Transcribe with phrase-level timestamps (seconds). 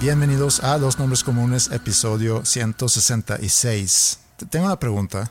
[0.00, 4.18] Bienvenidos a Dos Nombres Comunes, episodio 166.
[4.36, 5.30] Te- Tengo una pregunta,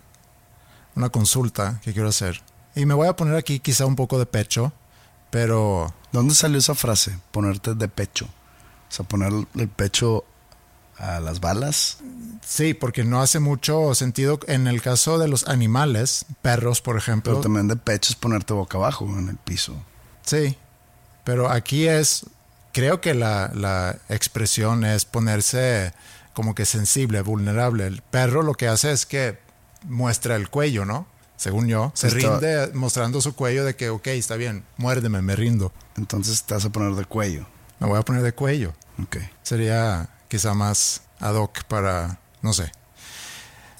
[0.95, 2.41] una consulta que quiero hacer.
[2.75, 4.71] Y me voy a poner aquí quizá un poco de pecho,
[5.31, 7.19] pero ¿Dónde salió esa frase?
[7.31, 8.25] Ponerte de pecho.
[8.25, 10.23] O sea, poner el pecho
[10.97, 11.97] a las balas.
[12.45, 17.33] sí, porque no hace mucho sentido en el caso de los animales, perros por ejemplo.
[17.33, 19.75] Pero también de pecho es ponerte boca abajo en el piso.
[20.23, 20.57] Sí,
[21.23, 22.25] pero aquí es,
[22.73, 25.93] creo que la, la expresión es ponerse
[26.33, 27.87] como que sensible, vulnerable.
[27.87, 29.39] El perro lo que hace es que
[29.83, 31.07] muestra el cuello, ¿no?
[31.37, 35.35] Según yo, se Está- rinde mostrando su cuello de que, ok, está bien, muérdeme, me
[35.35, 35.71] rindo.
[35.95, 37.45] Entonces te vas a poner de cuello.
[37.79, 38.73] Me voy a poner de cuello.
[39.01, 39.17] Ok.
[39.41, 42.71] Sería quizá más ad hoc para, no sé.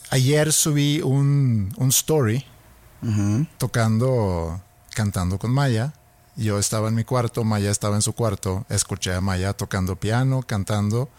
[0.09, 2.45] Ayer subí un, un story
[3.57, 4.61] tocando,
[4.95, 5.93] cantando con Maya.
[6.39, 8.65] Yo estaba en mi cuarto, Maya estaba en su cuarto.
[8.69, 11.09] Escuché a Maya tocando piano, cantando.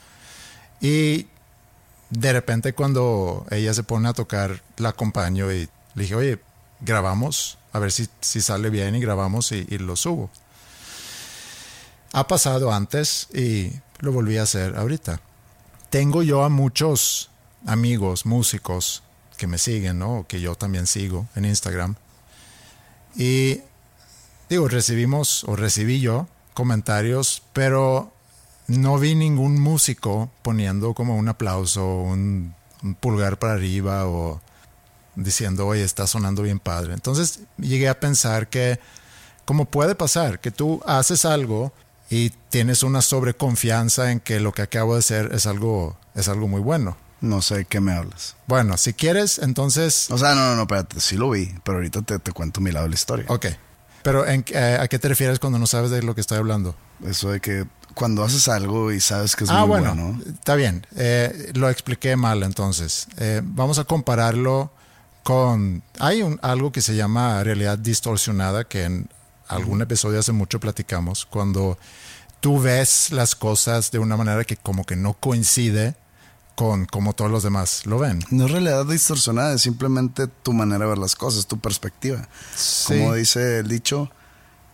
[0.81, 1.27] Y
[2.09, 6.41] de repente cuando ella se pone a tocar, la acompaño y le dije, oye,
[6.81, 10.31] grabamos, a ver si, si sale bien y grabamos y, y lo subo.
[12.15, 15.21] Ha pasado antes y lo volví a hacer ahorita.
[15.91, 17.29] Tengo yo a muchos
[17.67, 19.03] amigos, músicos
[19.37, 20.25] que me siguen, ¿no?
[20.27, 21.97] Que yo también sigo en Instagram.
[23.17, 23.61] Y
[24.51, 28.13] digo, recibimos o recibí yo comentarios, pero
[28.67, 34.41] no vi ningún músico poniendo como un aplauso, un, un pulgar para arriba o
[35.15, 36.93] diciendo, oye, está sonando bien padre.
[36.95, 38.81] Entonces llegué a pensar que,
[39.45, 41.73] como puede pasar, que tú haces algo
[42.11, 46.49] y tienes una sobreconfianza en que lo que acabo de hacer es algo, es algo
[46.49, 46.97] muy bueno.
[47.21, 48.35] No sé de qué me hablas.
[48.47, 50.11] Bueno, si quieres, entonces...
[50.11, 51.01] O sea, no, no, no, espérate.
[51.01, 53.27] Sí lo vi, pero ahorita te, te cuento mi lado de la historia.
[53.29, 53.47] Ok.
[54.03, 56.75] Pero ¿en, eh, ¿a qué te refieres cuando no sabes de lo que estoy hablando?
[57.05, 60.21] Eso de que cuando haces algo y sabes que es ah, muy bueno, bueno.
[60.33, 60.87] está bien.
[60.97, 63.09] Eh, lo expliqué mal entonces.
[63.19, 64.73] Eh, vamos a compararlo
[65.23, 65.83] con...
[65.99, 69.09] Hay un, algo que se llama realidad distorsionada que en
[69.49, 71.77] algún episodio hace mucho platicamos, cuando
[72.41, 75.95] tú ves las cosas de una manera que como que no coincide
[76.61, 78.23] con como todos los demás lo ven.
[78.29, 82.29] No es realidad distorsionada, es simplemente tu manera de ver las cosas, tu perspectiva.
[82.55, 82.99] Sí.
[82.99, 84.11] Como dice el dicho,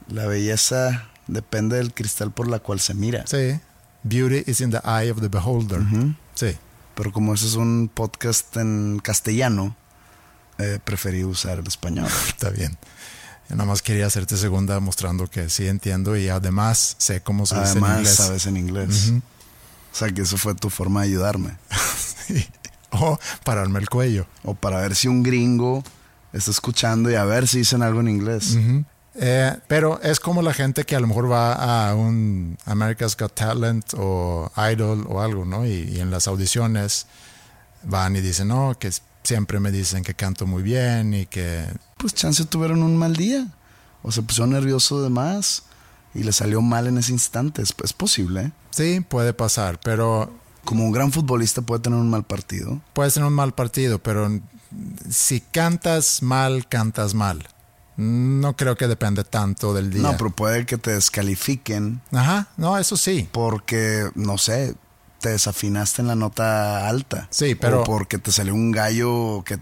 [0.09, 3.25] la belleza depende del cristal por la cual se mira.
[3.29, 3.61] Sí.
[4.03, 5.81] Beauty is in the eye of the beholder.
[6.35, 6.57] Sí.
[6.97, 9.77] Pero como ese es un podcast en castellano,
[10.59, 12.09] eh, preferí usar el español.
[12.27, 12.77] Está bien.
[13.49, 17.55] Yo nada más quería hacerte segunda mostrando que sí entiendo y además sé cómo se
[17.61, 18.15] dice en Además, inglés.
[18.17, 19.13] sabes en inglés.
[19.97, 21.57] O sea, que eso fue tu forma de ayudarme.
[22.93, 24.27] O pararme el cuello.
[24.45, 25.83] O para ver si un gringo
[26.33, 28.57] está escuchando y a ver si dicen algo en inglés.
[29.17, 33.35] Eh, pero es como la gente que a lo mejor va a un America's Got
[33.35, 35.67] Talent o Idol o algo, ¿no?
[35.67, 37.07] Y, y en las audiciones
[37.83, 38.91] van y dicen, no, que
[39.23, 41.67] siempre me dicen que canto muy bien y que...
[41.99, 43.49] Pues chance tuvieron un mal día.
[44.03, 45.65] O se puso nervioso de más
[46.15, 47.63] y le salió mal en ese instante.
[47.63, 48.41] Es, es posible.
[48.43, 48.53] ¿eh?
[48.71, 50.33] Sí, puede pasar, pero
[50.67, 52.81] Como un gran futbolista puede tener un mal partido.
[52.93, 54.29] puede ser un mal partido, pero
[55.09, 57.49] si cantas mal, cantas mal.
[57.97, 60.03] No creo que depende tanto del día.
[60.03, 63.27] No, pero puede que te descalifiquen Ajá, no, eso sí.
[63.33, 64.75] porque, no sé,
[65.21, 67.27] te desafinaste en la nota alta.
[67.31, 69.59] Sí, pero- O porque te salió un gallo que,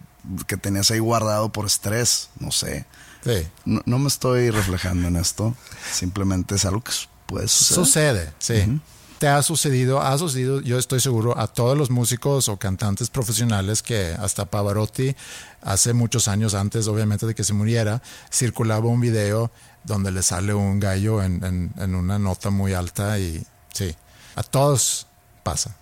[0.48, 2.30] que tenías ahí guardado por estrés.
[2.40, 2.86] No sé.
[3.24, 3.46] Sí.
[3.64, 5.54] No, no me estoy reflejando en esto.
[5.92, 6.92] Simplemente es algo que
[7.26, 7.84] puede suceder.
[7.86, 8.80] Sucede, sí.
[9.18, 13.82] Te ha sucedido, ha sucedido, yo estoy seguro, a todos los músicos o cantantes profesionales
[13.82, 15.14] que hasta Pavarotti,
[15.62, 19.50] hace muchos años antes, obviamente, de que se muriera, circulaba un video
[19.84, 23.94] donde le sale un gallo en, en- una nota muy alta y sí,
[24.34, 25.06] a todos
[25.42, 25.76] pasa.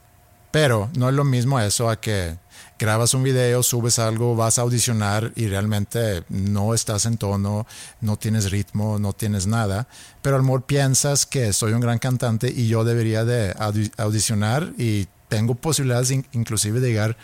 [0.51, 2.37] Pero no es lo mismo eso a que
[2.83, 7.65] grabas un video, subes algo, vas a audicionar y realmente no estás en tono,
[8.01, 9.87] no tienes ritmo, no tienes nada,
[10.21, 13.93] pero a lo mejor piensas que soy un gran cantante y yo debería de audi-
[13.99, 17.17] audicionar y tengo posibilidades in- inclusive de llegar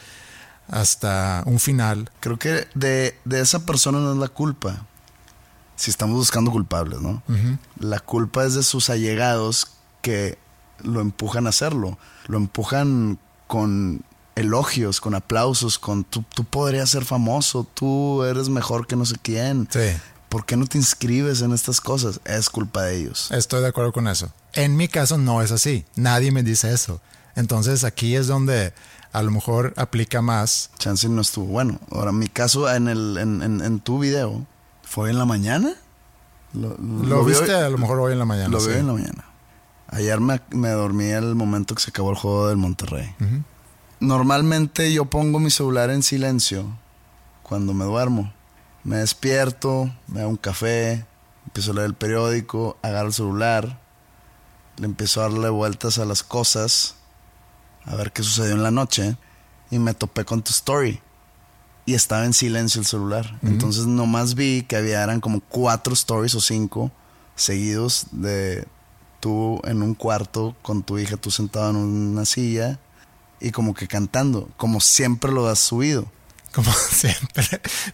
[0.68, 2.08] hasta un final.
[2.20, 4.86] Creo que de, de esa persona no es la culpa.
[5.74, 7.22] Si estamos buscando culpables, ¿no?
[7.80, 9.68] La culpa es de sus allegados
[10.02, 10.38] que
[10.84, 11.98] lo empujan a hacerlo.
[12.28, 14.02] Lo empujan con
[14.38, 19.16] elogios, con aplausos, con tú, tú podrías ser famoso, tú eres mejor que no sé
[19.22, 19.68] quién.
[19.70, 19.80] Sí.
[20.28, 22.20] ¿Por qué no te inscribes en estas cosas?
[22.24, 23.30] Es culpa de ellos.
[23.30, 24.30] Estoy de acuerdo con eso.
[24.52, 25.84] En mi caso no es así.
[25.96, 27.00] Nadie me dice eso.
[27.34, 28.74] Entonces aquí es donde
[29.12, 30.70] a lo mejor aplica más.
[30.78, 31.80] Chance no estuvo bueno.
[31.90, 34.46] Ahora, mi caso en, el, en, en- en tu video
[34.82, 35.72] fue en la mañana.
[36.52, 38.48] Lo, Lo, vi viste hoy- a lo mejor hoy en la mañana.
[38.50, 38.68] Lo sí.
[38.68, 39.24] veo en la mañana.
[39.90, 43.14] Ayer me, me dormí el momento que se acabó el juego del Monterrey.
[44.00, 46.66] Normalmente yo pongo mi celular en silencio
[47.42, 48.32] cuando me duermo.
[48.84, 51.04] Me despierto, me hago un café,
[51.46, 53.80] empiezo a leer el periódico, agarro el celular,
[54.76, 56.94] le empiezo a darle vueltas a las cosas,
[57.84, 59.16] a ver qué sucedió en la noche,
[59.70, 61.00] y me topé con tu story.
[61.84, 63.38] Y estaba en silencio el celular.
[63.42, 66.92] Entonces nomás vi que había, eran como cuatro stories o cinco
[67.34, 68.68] seguidos de
[69.20, 72.78] tú en un cuarto con tu hija, tú sentado en una silla
[73.40, 76.10] y como que cantando, como siempre lo has subido,
[76.52, 77.46] Como siempre.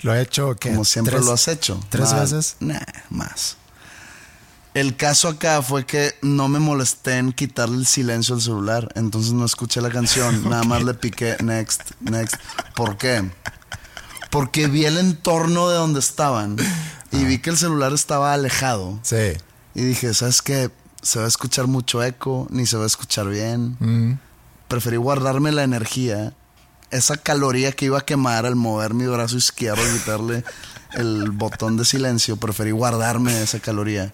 [0.02, 1.78] Lo he hecho que como siempre lo has hecho.
[1.90, 2.56] ¿Tres Nah, veces?
[2.60, 2.80] Nah,
[3.10, 3.56] más.
[4.74, 9.32] El caso acá fue que no me molesté en quitarle el silencio al celular, entonces
[9.32, 12.34] no escuché la canción, nada más le piqué next, next.
[12.74, 13.30] ¿Por qué?
[14.30, 16.56] Porque vi el entorno de donde estaban
[17.12, 19.34] y vi que el celular estaba alejado Sí.
[19.74, 20.70] y dije, ¿sabes qué?
[21.02, 23.76] Se va a escuchar mucho eco, ni se va a escuchar bien.
[23.78, 24.18] Mm.
[24.74, 26.32] Preferí guardarme la energía,
[26.90, 30.42] esa caloría que iba a quemar al mover mi brazo izquierdo y quitarle
[30.94, 34.12] el botón de silencio, preferí guardarme esa caloría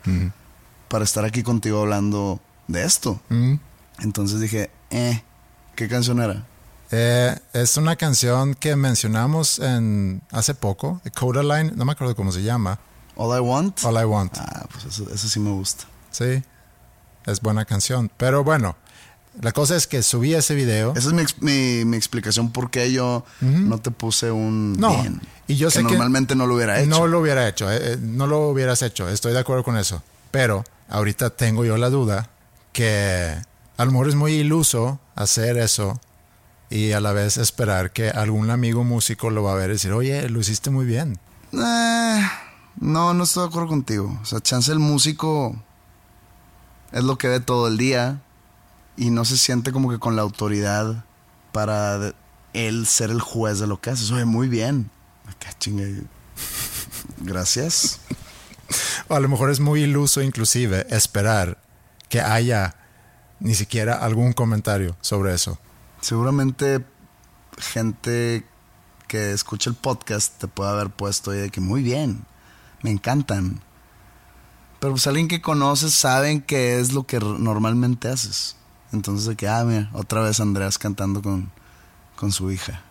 [0.88, 3.22] para estar aquí contigo hablando de esto.
[4.00, 5.22] Entonces dije, eh,
[5.76, 6.44] ¿qué canción era?
[6.90, 12.42] Eh, es una canción que mencionamos en hace poco, Codaline, no me acuerdo cómo se
[12.42, 12.78] llama.
[13.16, 13.82] All I Want.
[13.82, 14.36] All I Want.
[14.36, 15.84] Ah, pues eso, eso sí me gusta.
[16.10, 16.42] Sí,
[17.24, 18.10] es buena canción.
[18.18, 18.76] Pero bueno,
[19.40, 20.92] la cosa es que subí ese video.
[20.96, 25.20] Esa es mi, mi, mi explicación por qué yo no te puse un No, bien.
[25.48, 26.90] y yo que sé que normalmente no lo hubiera hecho.
[26.90, 30.02] No lo hubiera hecho, eh, eh, no lo hubieras hecho, estoy de acuerdo con eso.
[30.30, 32.28] Pero ahorita tengo yo la duda
[32.72, 33.34] que
[33.76, 36.00] a lo mejor es muy iluso hacer eso
[36.68, 39.92] y a la vez esperar que algún amigo músico lo va a ver y decir,
[39.92, 41.18] oye, lo hiciste muy bien.
[41.52, 42.20] Eh,
[42.78, 44.18] no, no estoy de acuerdo contigo.
[44.22, 45.56] O sea, chance el músico
[46.92, 48.20] es lo que ve todo el día
[49.00, 51.06] y no se siente como que con la autoridad
[51.52, 52.12] para
[52.52, 54.12] él ser el juez de lo que hace.
[54.12, 54.90] Oye, muy bien.
[55.26, 56.02] Acá, chingue.
[57.22, 58.00] Gracias.
[59.08, 61.62] O a lo mejor es muy iluso inclusive esperar
[62.10, 62.76] que haya
[63.38, 65.58] ni siquiera algún comentario sobre eso.
[66.02, 66.84] Seguramente
[67.56, 68.44] gente
[69.08, 72.26] que escucha el podcast te puede haber puesto de que muy bien,
[72.82, 73.62] me encantan.
[74.78, 78.59] Pero pues alguien que conoces saben que es lo que normalmente haces.
[78.92, 81.50] Entonces de que, ah, mira, otra vez Andreas cantando con,
[82.16, 82.82] con su hija.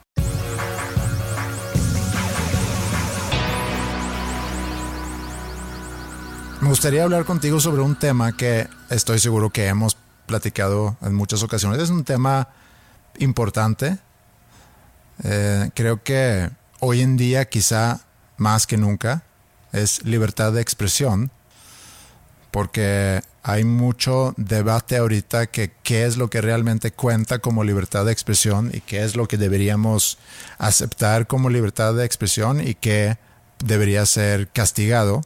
[6.62, 11.42] Me gustaría hablar contigo sobre un tema que estoy seguro que hemos platicado en muchas
[11.42, 11.80] ocasiones.
[11.80, 12.50] Es un tema
[13.18, 13.98] importante.
[15.24, 18.02] Eh, creo que hoy en día, quizá
[18.38, 19.24] más que nunca,
[19.72, 21.32] es libertad de expresión
[22.52, 28.12] porque hay mucho debate ahorita que qué es lo que realmente cuenta como libertad de
[28.12, 30.18] expresión y qué es lo que deberíamos
[30.58, 33.18] aceptar como libertad de expresión y qué
[33.64, 35.22] debería ser castigado.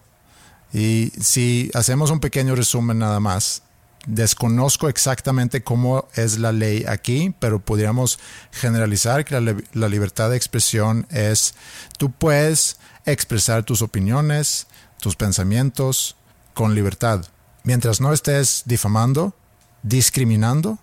[0.73, 3.63] Y si hacemos un pequeño resumen nada más,
[4.05, 8.19] desconozco exactamente cómo es la ley aquí, pero podríamos
[8.51, 11.53] generalizar que la, la, libertad de expresión es,
[11.97, 14.67] tú puedes expresar tus opiniones,
[14.99, 16.15] tus pensamientos
[16.53, 17.25] con libertad,
[17.63, 19.35] mientras no estés difamando,
[19.81, 20.79] discriminando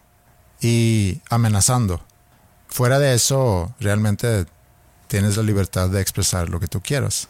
[0.60, 2.00] y amenazando.
[2.68, 4.46] Fuera de eso, realmente
[5.08, 7.28] tienes la libertad de expresar lo que tú quieras.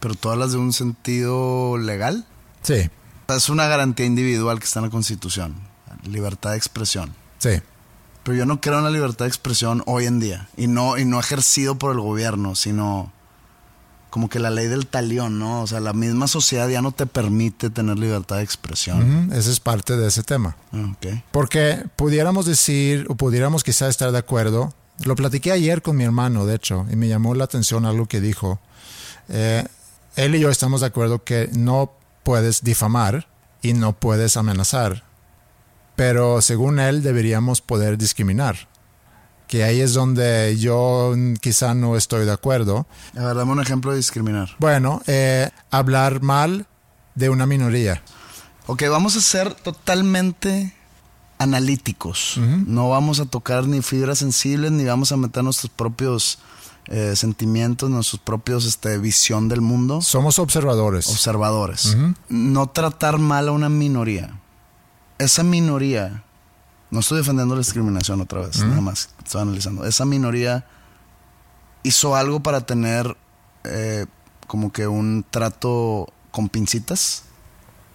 [0.00, 2.26] ¿Pero tú hablas de un sentido legal?
[2.62, 2.90] Sí.
[3.28, 5.54] Es una garantía individual que está en la Constitución.
[6.04, 7.14] Libertad de expresión.
[7.38, 7.60] Sí.
[8.24, 10.48] Pero yo no creo en la libertad de expresión hoy en día.
[10.56, 13.12] Y no, y no ejercido por el gobierno, sino
[14.10, 15.62] como que la ley del talión, ¿no?
[15.62, 18.98] O sea, la misma sociedad ya no te permite tener libertad de expresión.
[19.02, 19.38] Uh -huh.
[19.38, 20.56] Ese es parte de ese tema.
[20.96, 21.22] Okay.
[21.30, 24.74] Porque pudiéramos decir, o pudiéramos quizá estar de acuerdo,
[25.04, 28.20] lo platiqué ayer con mi hermano, de hecho, y me llamó la atención algo que
[28.20, 28.60] dijo.
[29.28, 29.64] Eh,
[30.16, 33.28] él y yo estamos de acuerdo que no puedes difamar
[33.62, 35.04] y no puedes amenazar,
[35.96, 38.69] pero según él deberíamos poder discriminar
[39.50, 42.86] que ahí es donde yo quizá no estoy de acuerdo.
[43.18, 44.50] A ver, dame un ejemplo de discriminar.
[44.60, 46.66] Bueno, eh, hablar mal
[47.16, 48.00] de una minoría.
[48.68, 50.72] Ok, vamos a ser totalmente
[51.38, 52.36] analíticos.
[52.36, 52.66] Uh -huh.
[52.68, 56.38] No vamos a tocar ni fibras sensibles, ni vamos a meter nuestros propios
[56.86, 60.00] eh, sentimientos, nuestros propios este, visión del mundo.
[60.00, 61.08] Somos observadores.
[61.08, 61.86] Observadores.
[61.86, 62.14] Uh -huh.
[62.28, 64.30] No tratar mal a una minoría.
[65.18, 66.22] Esa minoría
[66.90, 68.68] no estoy defendiendo la discriminación otra vez, mm.
[68.68, 69.10] nada más.
[69.24, 69.84] Estoy analizando.
[69.86, 70.66] Esa minoría
[71.82, 73.16] hizo algo para tener
[73.64, 74.06] eh,
[74.46, 77.24] como que un trato con pincitas.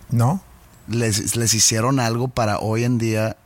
[0.10, 0.42] No.
[0.88, 3.38] Les, les, hicieron algo para hoy en día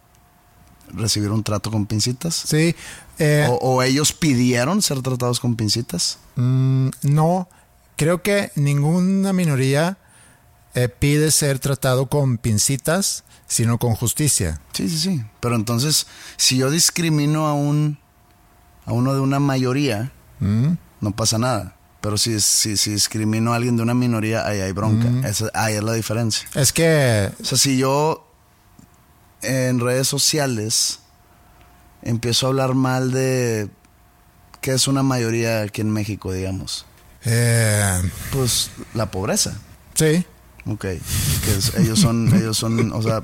[0.90, 2.36] recibir un trato con pincitas.
[2.36, 2.76] Sí.
[3.18, 6.20] Eh, o, o, ellos pidieron ser tratados con pincitas?
[6.36, 7.48] Mm, no.
[7.96, 9.98] Creo que ninguna minoría
[10.76, 14.62] eh, pide ser tratado con pincitas sino con justicia.
[14.74, 15.24] Sí, sí, sí.
[15.42, 16.08] Pero entonces,
[16.38, 17.98] si yo discrimino a un
[18.86, 20.70] a uno de una mayoría, mm.
[21.02, 21.76] no pasa nada.
[22.00, 25.10] Pero si, si, si, discrimino a alguien de una minoría, ahí hay bronca.
[25.10, 25.26] Mm.
[25.26, 26.48] Esa, ahí es la diferencia.
[26.56, 27.32] Es que...
[27.42, 28.26] O sea, si yo
[29.42, 31.00] en redes sociales
[32.02, 33.70] empiezo a hablar mal de...
[34.62, 36.86] ¿Qué es una mayoría aquí en México, digamos?
[37.26, 38.02] Eh...
[38.32, 39.60] Pues la pobreza.
[39.94, 40.26] Sí.
[40.70, 43.22] Ok, que es, ellos son, ellos son, o sea...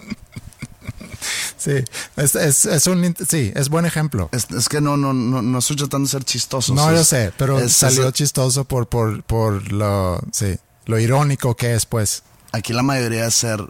[1.57, 1.83] Sí,
[2.17, 4.29] es, es, es, un, sí, es buen ejemplo.
[4.31, 6.75] Es, es, que no, no, no, no estoy tratando de ser chistoso.
[6.75, 11.87] No, yo sé, pero salió chistoso por, por, por lo, sí, lo irónico que es,
[11.87, 12.21] pues.
[12.51, 13.67] Aquí la mayoría es ser,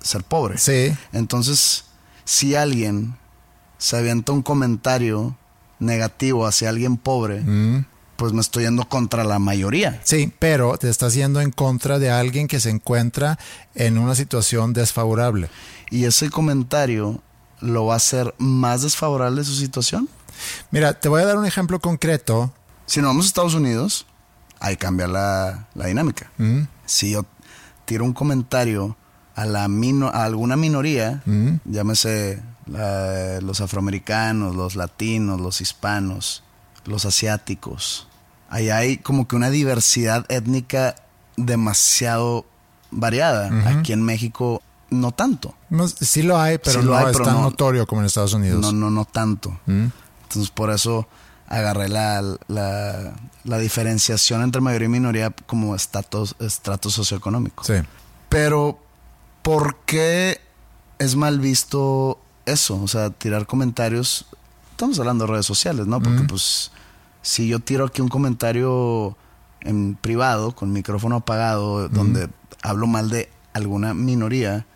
[0.00, 0.56] ser pobre.
[0.56, 0.96] Sí.
[1.12, 1.84] Entonces,
[2.24, 3.18] si alguien
[3.76, 5.36] se avienta un comentario
[5.80, 7.84] negativo hacia alguien pobre, mm
[8.16, 10.00] pues me estoy yendo contra la mayoría.
[10.04, 13.38] Sí, pero te estás yendo en contra de alguien que se encuentra
[13.74, 15.48] en una situación desfavorable.
[15.90, 17.20] ¿Y ese comentario
[17.60, 20.08] lo va a hacer más desfavorable de su situación?
[20.70, 22.52] Mira, te voy a dar un ejemplo concreto.
[22.86, 24.06] Si nos vamos a Estados Unidos,
[24.60, 26.30] ahí cambia la, la dinámica.
[26.38, 26.62] Mm.
[26.86, 27.26] Si yo
[27.84, 28.96] tiro un comentario
[29.34, 31.56] a, la mino, a alguna minoría, mm.
[31.64, 36.43] llámese la, los afroamericanos, los latinos, los hispanos,
[36.84, 38.08] los asiáticos.
[38.48, 40.94] Ahí hay como que una diversidad étnica
[41.36, 42.46] demasiado
[42.90, 43.50] variada.
[43.68, 45.54] Aquí en México no tanto.
[45.70, 48.00] No, sí lo hay, pero Sí lo no hay, es pero tan no- notorio como
[48.02, 48.60] en Estados Unidos.
[48.60, 49.58] No, no, no tanto.
[49.66, 49.86] Mm.
[50.24, 51.08] Entonces por eso
[51.48, 53.14] agarré la, la,
[53.44, 57.64] la diferenciación entre mayoría y minoría como estatus, estrato socioeconómico.
[57.64, 57.74] Sí.
[58.28, 58.78] Pero,
[59.42, 60.40] ¿por qué
[60.98, 62.80] es mal visto eso?
[62.82, 64.26] O sea, tirar comentarios.
[64.70, 66.00] Estamos hablando de redes sociales, ¿no?
[66.00, 66.70] Porque, pues,
[67.24, 69.16] si yo tiro aquí un comentario
[69.62, 72.28] en privado, con micrófono apagado, donde
[72.62, 74.66] hablo mal de alguna minoría,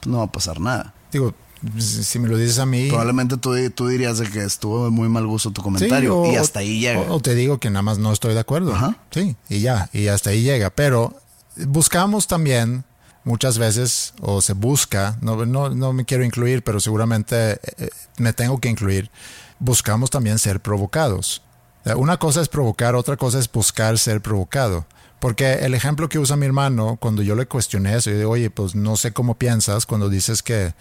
[0.00, 0.92] pues no va a pasar nada.
[1.10, 1.34] Digo,
[1.78, 2.88] si me lo dices a mí.
[2.88, 6.30] Probablemente tú, tú dirías de que estuvo de muy mal gusto tu Sí, comentario o-
[6.30, 7.00] y hasta ahí llega.
[7.00, 8.74] O, o te digo que nada más no estoy de acuerdo.
[8.74, 8.96] Ajá.
[9.10, 10.68] Sí, y ya, y hasta ahí llega.
[10.70, 11.14] Pero
[11.56, 12.84] buscamos también
[13.24, 17.88] muchas veces, o se busca, no, no, no me quiero incluir, pero seguramente eh, eh,
[18.18, 19.10] me tengo que incluir,
[19.58, 21.40] buscamos también ser provocados.
[21.84, 24.86] Eh, Una cosa es provocar, otra cosa es buscar ser provocado.
[25.20, 28.50] Porque el ejemplo que usa mi hermano, cuando yo le cuestioné eso, yo digo, oye,
[28.50, 30.74] pues no sé cómo piensas cuando dices que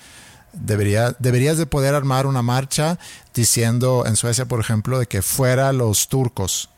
[0.52, 3.00] debería, deberías de poder armar una marcha
[3.34, 6.70] diciendo en Suecia, por ejemplo, de que fuera los turcos.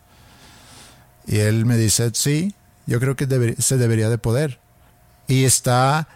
[1.26, 2.54] Y él me dice, sí,
[2.86, 4.60] yo creo que se debería de poder.
[5.28, 6.08] Y está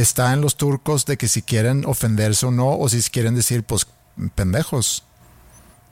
[0.00, 3.64] está en los turcos de que si quieren ofenderse o no, o si quieren decir,
[3.64, 3.86] pues,
[4.34, 5.04] pendejos,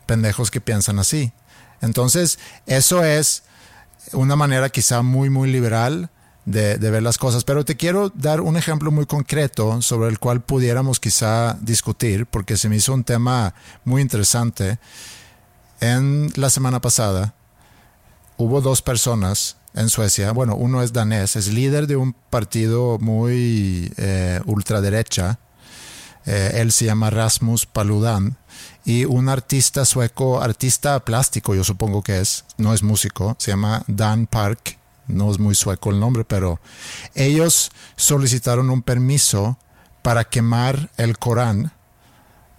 [0.07, 1.33] pendejos que piensan así.
[1.85, 3.43] Entonces, eso es
[4.13, 6.11] una manera quizá muy, muy liberal
[6.45, 7.45] de, ver las cosas.
[7.45, 12.57] Pero te quiero dar un ejemplo muy concreto sobre el cual pudiéramos quizá discutir, porque
[12.57, 14.79] se me hizo un tema muy interesante.
[15.81, 17.35] En la semana pasada
[18.37, 20.33] hubo dos personas en Suecia.
[20.33, 25.39] Bueno, uno es danés, es líder de un partido muy eh, ultraderecha.
[26.27, 28.39] Eh, él se llama Rasmus Paludan
[28.85, 33.83] y un artista sueco, artista plástico, yo supongo que es, no es músico, se llama
[33.87, 36.61] Dan Park no es muy sueco el nombre, pero
[37.15, 39.59] ellos solicitaron un permiso
[40.03, 41.73] para quemar el Corán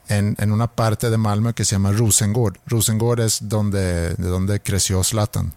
[0.08, 2.58] en, una parte de Malmö que se llama Rosengård.
[2.68, 5.54] Rosengård es donde, de donde creció Zlatan.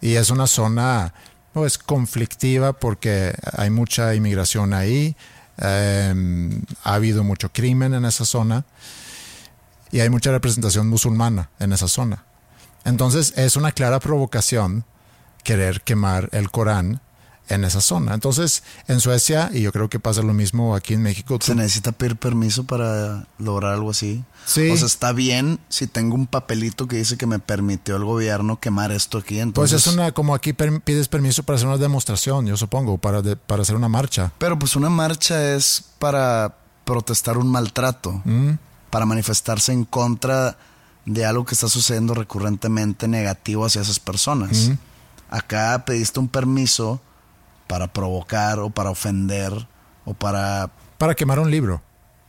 [0.00, 1.14] Y es una zona
[1.52, 5.16] pues, conflictiva porque hay mucha inmigración ahí,
[5.58, 8.64] em, ha habido mucho crimen en esa zona
[9.90, 12.24] y hay mucha representación musulmana en esa zona.
[12.84, 14.84] Entonces es una clara provocación
[15.42, 17.00] querer quemar el Corán
[17.48, 18.14] en esa zona.
[18.14, 21.38] Entonces, en Suecia, y yo creo que pasa lo mismo aquí en México.
[21.40, 24.24] ¿Se necesita pedir permiso para lograr algo así?
[24.44, 24.68] Sí.
[24.70, 28.58] O sea, está bien si tengo un papelito que dice que me permitió el gobierno
[28.60, 29.38] quemar esto aquí.
[29.38, 29.84] Entonces...
[29.84, 33.62] Pues es una, como aquí pides permiso para hacer una demostración, yo supongo, para, para
[33.62, 34.32] hacer una marcha.
[34.38, 38.50] Pero pues una marcha es para protestar un maltrato, mm.
[38.90, 40.56] Para manifestarse en contra
[41.04, 44.72] de algo que está sucediendo recurrentemente negativo hacia esas personas.
[45.30, 47.00] Acá pediste un permiso
[47.66, 49.66] para provocar o para ofender
[50.04, 50.70] o para...
[50.98, 51.82] Para quemar un libro,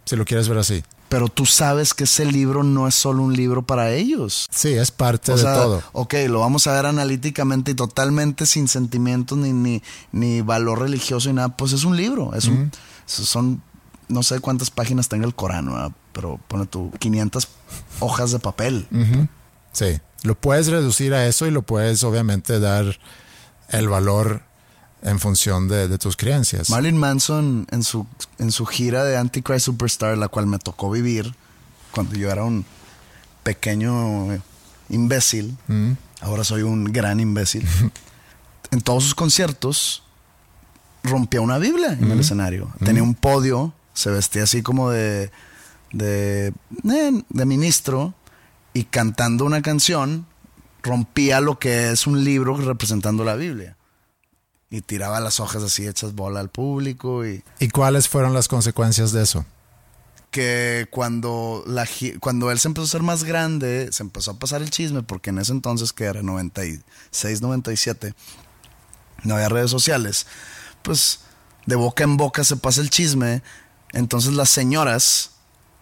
[0.05, 0.83] si lo quieres ver así.
[1.09, 4.45] Pero tú sabes que ese libro no es solo un libro para ellos.
[4.51, 5.81] Sí, es parte de todo.
[5.93, 11.29] Ok, lo vamos a ver analíticamente y totalmente sin sentimientos ni, ni, ni valor religioso
[11.29, 11.55] y nada.
[11.55, 12.33] Pues es un libro.
[12.33, 12.71] Es un,
[13.05, 13.61] son,
[14.09, 17.47] no sé cuántas páginas tenga el Corán, pero pone tú 500
[17.99, 18.87] hojas de papel.
[19.71, 19.99] Sí.
[20.23, 22.97] Lo puedes reducir a eso y lo puedes obviamente dar
[23.69, 24.41] el valor
[25.03, 26.71] en función de, tus creencias.
[26.71, 28.07] Marilyn Manson en su,
[28.39, 31.35] en su gira de Antichrist Superstar, la cual me tocó vivir
[31.91, 32.65] cuando yo era un
[33.43, 34.41] pequeño
[34.89, 35.91] imbécil, mm.
[36.21, 37.67] ahora soy un gran imbécil,
[38.71, 40.01] en todos sus conciertos
[41.03, 42.73] rompía una Biblia en el escenario.
[42.83, 43.09] Tenía mm.
[43.09, 45.31] un podio, se vestía así como de,
[45.91, 48.13] de, eh, de ministro
[48.73, 50.25] y cantando una canción
[50.83, 53.75] rompía lo que es un libro representando la Biblia.
[54.69, 57.25] Y tiraba las hojas así hechas bola al público.
[57.25, 59.45] ¿Y, ¿Y cuáles fueron las consecuencias de eso?
[60.31, 61.87] Que cuando, la,
[62.19, 65.29] cuando él se empezó a ser más grande, se empezó a pasar el chisme, porque
[65.29, 68.13] en ese entonces, que era 96, 97,
[69.23, 70.27] no había redes sociales,
[70.83, 71.21] pues
[71.65, 73.41] de boca en boca se pasa el chisme.
[73.93, 75.31] Entonces las señoras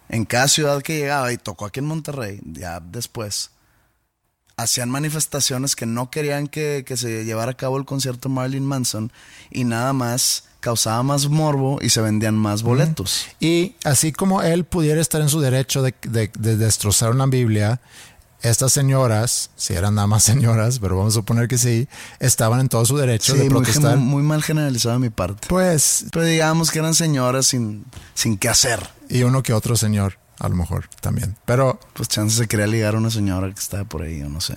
[0.08, 3.50] en cada ciudad que llegaba y tocó aquí en Monterrey, ya después,
[4.56, 9.12] hacían manifestaciones que no querían que, se llevara a cabo el concierto de Marilyn Manson
[9.50, 13.26] y nada más causaba más morbo y se vendían más boletos.
[13.38, 17.80] Y así como él pudiera estar en su derecho de, de destrozar una Biblia,
[18.46, 21.88] estas señoras, si eran nada más señoras, pero vamos a suponer que sí,
[22.20, 23.96] estaban en todo su derecho de protestar.
[23.96, 25.46] Muy, muy mal generalizado de mi parte.
[25.48, 26.06] Pues.
[26.12, 28.88] Pero digamos que eran señoras sin, sin qué hacer.
[29.08, 31.36] Y uno que otro señor, a lo mejor también.
[31.44, 31.78] Pero.
[31.92, 34.54] Pues chance se quería ligar a una señora que estaba por ahí, o no sé.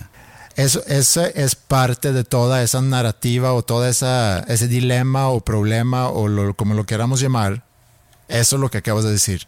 [0.56, 6.08] Eso, ese es parte de toda esa narrativa o todo esa, ese dilema o problema
[6.08, 7.64] o como lo queramos llamar.
[8.28, 9.46] Eso es lo que acabas de decir.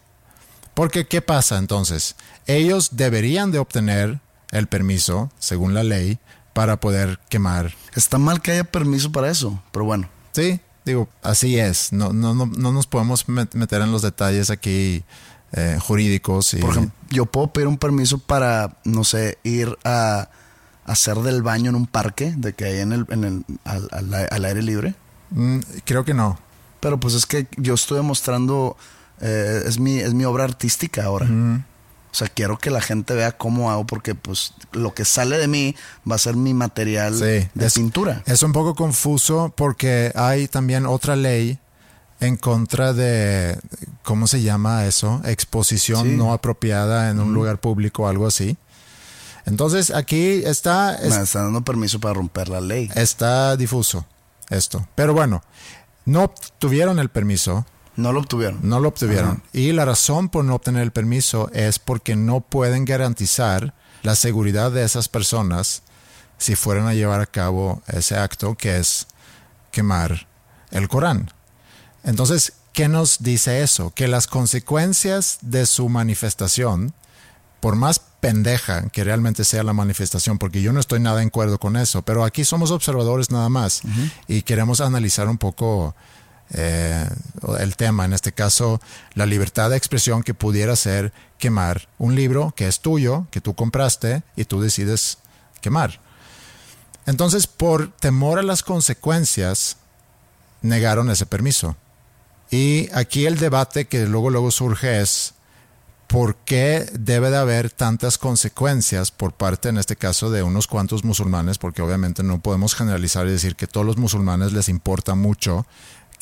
[0.73, 2.15] Porque, ¿qué pasa entonces?
[2.47, 4.19] Ellos deberían de obtener
[4.53, 6.19] el permiso, según la ley,
[6.53, 7.73] para poder quemar.
[7.95, 10.07] Está mal que haya permiso para eso, pero bueno.
[10.31, 11.91] Sí, digo, así es.
[11.91, 15.03] No, no, no, no nos podemos meter en los detalles aquí
[15.51, 16.53] eh, jurídicos.
[16.53, 16.57] Y...
[16.57, 20.29] Por ejemplo, yo puedo pedir un permiso para, no sé, ir a,
[20.85, 24.61] hacer del baño en un parque, de que hay en el, en el al, aire
[24.61, 24.95] libre.
[25.31, 26.37] Mm, creo que no.
[26.79, 28.77] Pero pues es que yo estoy demostrando,
[29.21, 31.27] eh, es, mi, es mi obra artística ahora.
[32.13, 35.47] O sea, quiero que la gente vea cómo hago porque pues lo que sale de
[35.47, 35.75] mí
[36.09, 38.21] va a ser mi material de pintura.
[38.27, 41.57] Es un poco confuso porque hay también otra ley
[42.19, 43.59] en contra de,
[44.03, 45.21] ¿cómo se llama eso?
[45.25, 48.57] Exposición no apropiada en un lugar público o algo así.
[49.47, 50.99] Entonces aquí está...
[51.01, 52.91] Me está dando permiso para romper la ley.
[52.93, 54.05] Está difuso
[54.51, 54.87] esto.
[54.93, 55.41] Pero bueno,
[56.05, 58.59] no tuvieron el permiso no lo obtuvieron.
[58.63, 59.43] No lo obtuvieron.
[59.53, 64.71] Y la razón por no obtener el permiso es porque no pueden garantizar la seguridad
[64.71, 65.83] de esas personas
[66.37, 69.07] si fueran a llevar a cabo ese acto que es
[69.71, 70.27] quemar
[70.71, 71.31] el Corán.
[72.03, 73.91] Entonces, ¿qué nos dice eso?
[73.93, 76.93] Que las consecuencias de su manifestación,
[77.61, 81.59] por más pendeja que realmente sea la manifestación, porque yo no estoy nada en acuerdo
[81.59, 83.81] con eso, pero aquí somos observadores nada más
[84.27, 85.95] y queremos analizar un poco
[86.53, 87.07] eh,
[87.59, 88.79] el tema, en este caso
[89.15, 93.53] la libertad de expresión que pudiera ser quemar un libro que es tuyo, que tú
[93.55, 95.17] compraste y tú decides
[95.61, 95.99] quemar.
[97.05, 99.77] Entonces, por temor a las consecuencias,
[100.61, 101.75] negaron ese permiso.
[102.49, 105.33] Y aquí el debate que luego luego surge es
[106.07, 111.03] por qué debe de haber tantas consecuencias por parte, en este caso, de unos cuantos
[111.03, 115.65] musulmanes, porque obviamente no podemos generalizar y decir que todos los musulmanes les importa mucho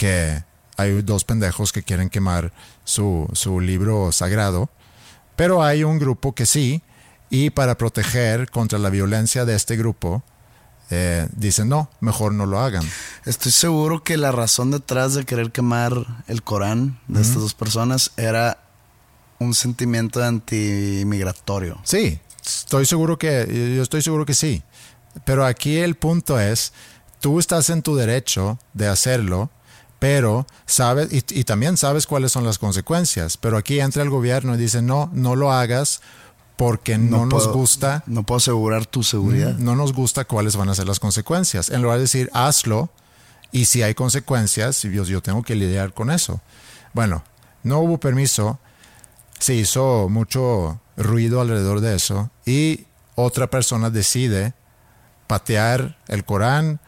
[0.02, 0.44] que
[0.78, 2.52] hay dos pendejos que quieren quemar
[2.86, 4.72] su, su libro sagrado,
[5.36, 6.82] pero hay un grupo que sí,
[7.30, 10.24] y para proteger contra la violencia de este grupo,
[10.90, 12.84] eh, dicen no, mejor no lo hagan.
[13.26, 15.94] Estoy seguro que la razón detrás de querer quemar
[16.28, 18.58] el Corán de estas dos personas era
[19.38, 21.80] un sentimiento antimigratorio.
[21.84, 24.64] Sí, estoy seguro que, yo estoy seguro que sí.
[25.26, 26.74] Pero aquí el punto es,
[27.20, 29.52] tú estás en tu derecho de hacerlo,
[30.02, 34.56] pero sabes, y, y también sabes cuáles son las consecuencias, pero aquí entra el gobierno
[34.56, 36.02] y dice, no, no lo hagas
[36.56, 38.04] porque no, nos gusta.
[38.08, 39.54] No puedo asegurar tu seguridad.
[39.60, 41.70] No nos gusta cuáles van a ser las consecuencias.
[41.70, 42.90] En lugar de decir, hazlo,
[43.52, 46.42] y si hay consecuencias, yo, yo tengo que lidiar con eso.
[46.94, 47.24] Bueno,
[47.62, 48.58] no hubo permiso,
[49.38, 54.56] se hizo mucho ruido alrededor de eso, y otra persona decide
[55.28, 56.80] patear el Corán,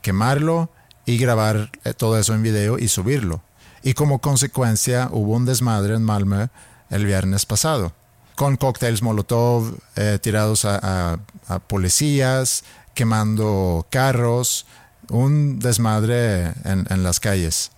[0.00, 0.70] quemarlo
[1.04, 3.42] y grabar eh, todo eso en video y subirlo.
[3.82, 6.48] Y como consecuencia hubo un desmadre en Malmö
[6.90, 7.92] el viernes pasado
[8.34, 11.18] con cócteles Molotov eh, tirados a,
[11.66, 14.66] policías, quemando carros,
[15.10, 17.72] un desmadre en, las calles,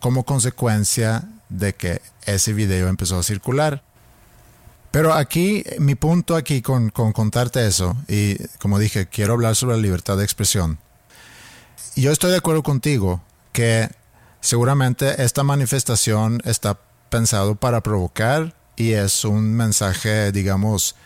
[0.00, 3.82] como consecuencia de que ese video empezó a circular.
[4.90, 9.76] Pero aquí, mi punto aquí con, con, contarte eso, y como dije, quiero hablar sobre
[9.76, 10.78] la libertad de expresión.
[11.94, 13.20] Yo estoy de acuerdo contigo
[13.52, 13.90] que
[14.40, 16.78] seguramente esta manifestación está
[17.10, 20.96] pensado para provocar y es un mensaje, digamos...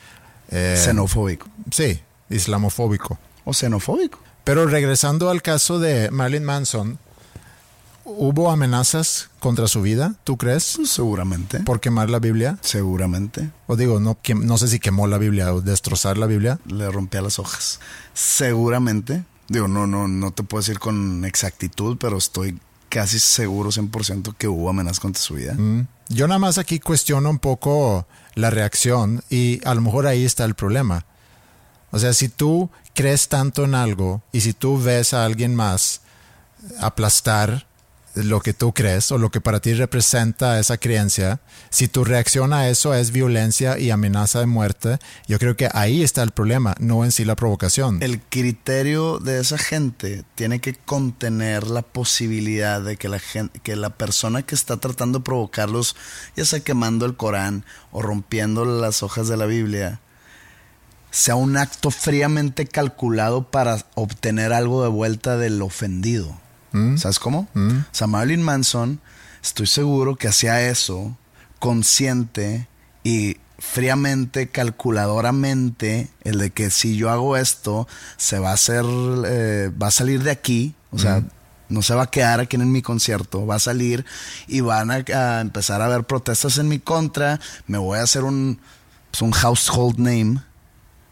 [0.51, 1.49] Eh, xenofóbico.
[1.73, 3.19] Sí, islamofóbico.
[3.45, 4.21] O xenofóbico.
[4.45, 7.01] Pero regresando al caso de Marilyn Manson,
[8.05, 10.75] ¿hubo amenazas contra su vida, tú crees?
[10.77, 11.59] Pues seguramente.
[11.61, 12.59] ¿Por quemar la Biblia?
[12.61, 13.51] Seguramente.
[13.67, 16.61] O digo, no, no sé si quemó la Biblia o destrozar la Biblia.
[16.67, 17.81] Le rompía las hojas.
[18.15, 19.25] Seguramente.
[19.49, 24.49] Digo, no, no, no te puedo decir con exactitud, pero estoy casi seguro 100% que
[24.49, 25.55] hubo amenazas contra su vida.
[25.55, 25.87] Mm.
[26.09, 30.45] Yo nada más aquí cuestiono un poco la reacción y a lo mejor ahí está
[30.45, 31.05] el problema.
[31.91, 36.03] O sea, si tú crees tanto en algo y si tú ves a alguien más
[36.81, 37.66] aplastar
[38.17, 42.53] lo que tú crees o lo que para ti representa esa creencia, si tu reacción
[42.53, 44.99] a eso es violencia y amenaza de muerte,
[45.29, 48.03] yo creo que ahí está el problema, no en sí la provocación.
[48.03, 53.77] El criterio de esa gente tiene que contener la posibilidad de que la, gente, que
[53.77, 55.97] la persona que está tratando de provocarlos,
[56.37, 60.01] ya sea quemando el Corán o rompiendo las hojas de la Biblia,
[61.11, 66.39] sea un acto fríamente calculado para obtener algo de vuelta del ofendido.
[66.77, 66.99] Mm.
[66.99, 67.49] ¿Sabes cómo?
[67.55, 67.81] Mm.
[68.07, 69.01] Marilyn Manson,
[69.43, 71.17] estoy seguro que hacía eso
[71.59, 72.69] consciente
[73.03, 79.71] y fríamente, calculadoramente, el de que si yo hago esto, se va a hacer, eh,
[79.81, 81.29] va a salir de aquí, o sea, mm.
[81.71, 84.05] no se va a quedar aquí en mi concierto, va a salir
[84.47, 88.61] y van a, empezar a haber protestas en mi contra, me voy a hacer un,
[89.11, 90.43] pues, un household name,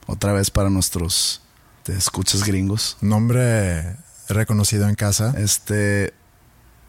[0.06, 1.40] otra vez para nuestros
[1.84, 2.96] te escuchas gringos.
[3.00, 5.34] Nombre reconocido en casa.
[5.36, 6.14] Este,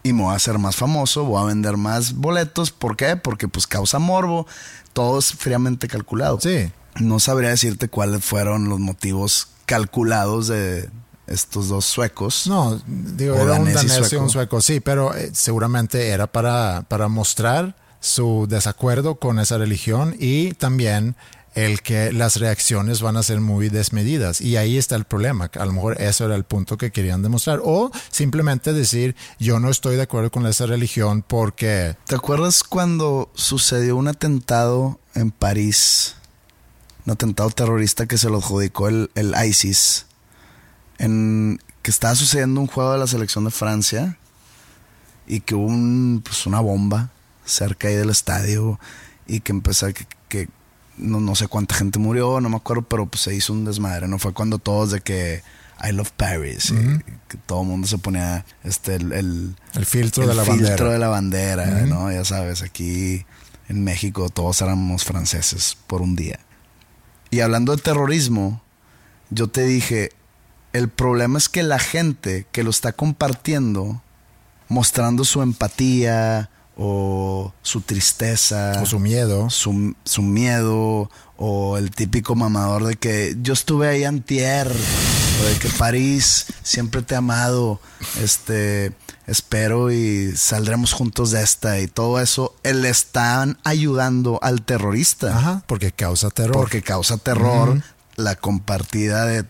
[0.03, 2.71] y me voy a hacer más famoso, voy a vender más boletos.
[2.71, 3.15] ¿Por qué?
[3.15, 4.45] Porque pues causa morbo.
[4.93, 6.39] Todo es fríamente calculado.
[6.39, 6.71] Sí.
[6.99, 10.89] No sabría decirte cuáles fueron los motivos calculados de
[11.27, 12.47] estos dos suecos.
[12.47, 17.07] No, digo, era un danés y, un sueco, sí, pero eh, seguramente era para, para
[17.07, 21.15] mostrar su desacuerdo con esa religión y también
[21.55, 24.41] el que las reacciones van a ser muy desmedidas.
[24.41, 25.49] Y ahí está el problema.
[25.57, 27.61] A lo mejor eso era el punto que querían demostrar.
[27.63, 31.95] O simplemente decir, yo no estoy de acuerdo con esa religión porque...
[32.05, 36.15] ¿Te acuerdas cuando sucedió un atentado en París?
[37.05, 40.07] Un atentado terrorista que se lo adjudicó el, el ISIS.
[40.97, 44.17] En, que estaba sucediendo un juego de la selección de Francia
[45.25, 47.11] y que hubo un, pues una bomba
[47.45, 48.79] cerca ahí del estadio
[49.25, 50.49] y que empezó que, que
[50.97, 54.07] no, no, sé cuánta gente murió, no me acuerdo, pero pues se hizo un desmadre,
[54.07, 54.19] ¿no?
[54.19, 55.43] Fue cuando todos de que
[55.83, 56.71] I love Paris.
[56.71, 60.43] y que todo el mundo se ponía este, el, el, El filtro el de la
[60.43, 60.91] filtro bandera.
[60.91, 62.11] de la bandera, ¿no?
[62.11, 63.25] Ya sabes, aquí
[63.67, 66.39] en México todos éramos franceses por un día.
[67.29, 68.61] Y hablando de terrorismo,
[69.29, 70.11] yo te dije,
[70.73, 74.01] el problema es que la gente que lo está compartiendo,
[74.69, 79.49] mostrando su empatía o su tristeza, O su miedo.
[79.49, 85.59] su, su miedo o el típico mamador de que yo estuve ahí antier o de
[85.59, 87.79] que París siempre te he amado
[88.21, 88.93] este
[89.27, 95.35] espero y saldremos juntos de esta y todo eso él le están ayudando al terrorista
[95.37, 96.53] Ajá, porque causa terror.
[96.55, 97.81] porque causa terror
[98.15, 99.45] la compartida de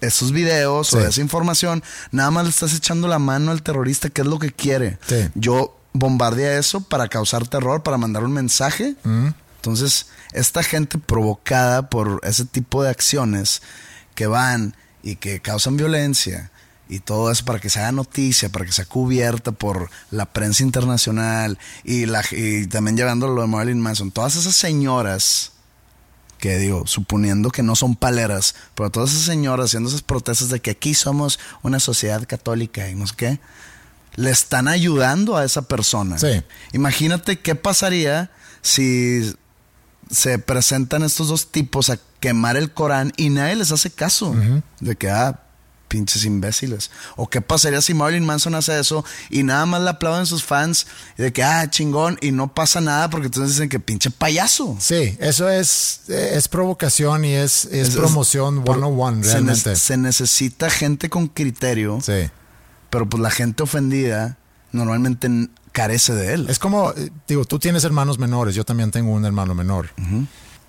[0.00, 1.82] esos videos o de esa información
[2.12, 5.28] nada más le estás echando la mano al terrorista que es lo que quiere Sí.
[5.34, 8.96] yo bombardea eso para causar terror para mandar un mensaje.
[9.56, 13.62] Entonces, esta gente provocada por ese tipo de acciones
[14.14, 16.50] que van y que causan violencia
[16.88, 20.62] y todo eso para que se haga noticia, para que sea cubierta por la prensa
[20.62, 25.52] internacional y, la, y también llevando lo de Marilyn Manson, todas esas señoras
[26.38, 30.60] que digo, suponiendo que no son paleras, pero todas esas señoras haciendo esas protestas de
[30.60, 33.40] que aquí somos una sociedad católica y no sé qué,
[34.16, 36.18] le están ayudando a esa persona.
[36.18, 36.42] Sí.
[36.72, 38.30] Imagínate qué pasaría
[38.62, 39.34] si
[40.10, 44.34] se presentan estos dos tipos a quemar el Corán y nadie les hace caso.
[44.80, 45.40] De que, ah,
[45.88, 46.90] pinches imbéciles.
[47.16, 50.86] O qué pasaría si Marilyn Manson hace eso y nada más le aplauden sus fans
[51.16, 54.76] de que, ah, chingón, y no pasa nada porque entonces dicen que pinche payaso.
[54.80, 59.70] Sí, eso es, es provocación y es, es, Es- promoción por- 101 se realmente.
[59.70, 62.28] ne- Se, necesita gente con criterio, Sí.
[62.94, 64.38] Pero pues la gente ofendida
[64.70, 65.28] normalmente
[65.72, 66.46] carece de él.
[66.48, 69.88] Es como, eh, digo, tú tienes hermanos menores, yo también tengo un hermano menor.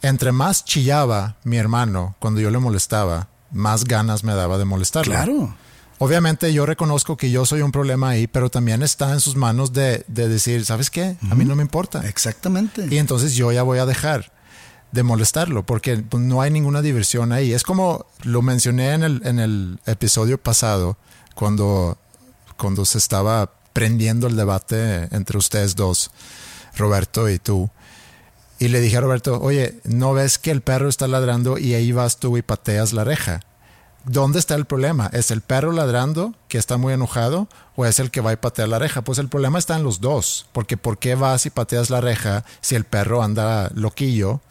[0.02, 5.14] Entre más chillaba mi hermano cuando yo le molestaba, más ganas me daba de molestarlo.
[5.14, 5.56] claro.
[6.00, 9.72] Obviamente yo reconozco que yo soy un problema ahí, pero también está en sus manos
[9.72, 11.18] de, de decir, ¿sabes qué?
[11.30, 12.10] A mí no me importa.
[12.10, 12.88] Exactamente.
[12.90, 14.34] Y entonces yo ya voy a dejar
[14.92, 17.54] de molestarlo porque pues, no hay ninguna diversión ahí.
[17.54, 20.98] Es como lo mencioné en el, en el episodio pasado,
[21.36, 22.00] cuando,
[22.58, 26.12] cuando se estaba prendiendo el debate entre ustedes dos,
[26.78, 27.70] Roberto y tú.
[28.58, 31.92] Y le dije a Roberto, oye, ¿no ves que el perro está ladrando y ahí
[31.92, 33.42] vas tú y pateas la reja?
[34.06, 35.10] ¿Dónde está el problema?
[35.14, 38.68] ¿Es el perro ladrando que está muy enojado o es el que va y patea
[38.68, 39.02] la reja?
[39.02, 42.46] Pues el problema está en los dos, porque ¿por qué vas y pateas la reja
[42.62, 44.42] si el perro anda loquillo?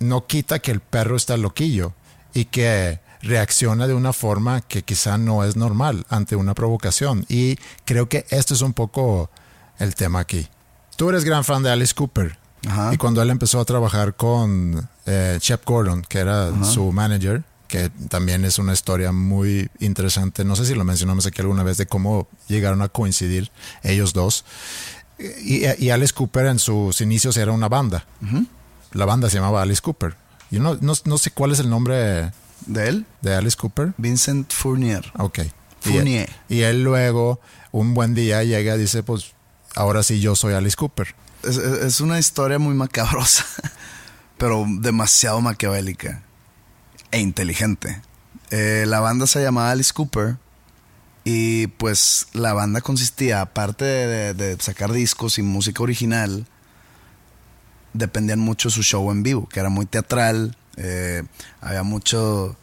[0.00, 1.94] No quita que el perro está loquillo
[2.34, 7.24] y que reacciona de una forma que quizá no es normal ante una provocación.
[7.28, 9.30] Y creo que esto es un poco
[9.78, 10.48] el tema aquí.
[10.96, 12.38] Tú eres gran fan de Alice Cooper.
[12.66, 12.92] Ajá.
[12.92, 17.90] Y cuando él empezó a trabajar con eh, Shep Gordon, que era su manager, que
[18.08, 20.44] también es una historia muy interesante.
[20.44, 23.50] No sé si lo mencionamos aquí alguna vez de cómo llegaron a coincidir
[23.82, 24.44] ellos dos.
[25.18, 28.06] Y, y Alice Cooper en sus inicios era una banda.
[28.92, 30.16] La banda se llamaba Alice Cooper.
[30.50, 32.32] Yo no, no, no sé cuál es el nombre
[32.64, 33.06] ¿De él?
[33.20, 33.92] de Alice Cooper.
[33.98, 35.12] Vincent Fournier.
[35.18, 35.40] Ok.
[35.84, 36.30] Y, Fournier.
[36.48, 37.40] y él luego,
[37.72, 39.32] un buen día, llega y dice, pues,
[39.74, 41.14] ahora sí yo soy Alice Cooper.
[41.42, 43.44] Es, es- es una historia muy macabrosa,
[44.38, 46.22] pero demasiado maquiavélica
[47.12, 48.00] e inteligente.
[48.50, 50.36] Eh, la banda se llamaba Alice Cooper
[51.24, 56.46] y pues la banda consistía, aparte de, de sacar discos y música original,
[57.92, 61.22] dependían mucho de su show en vivo, que era muy teatral, eh,
[61.60, 62.56] había mucho,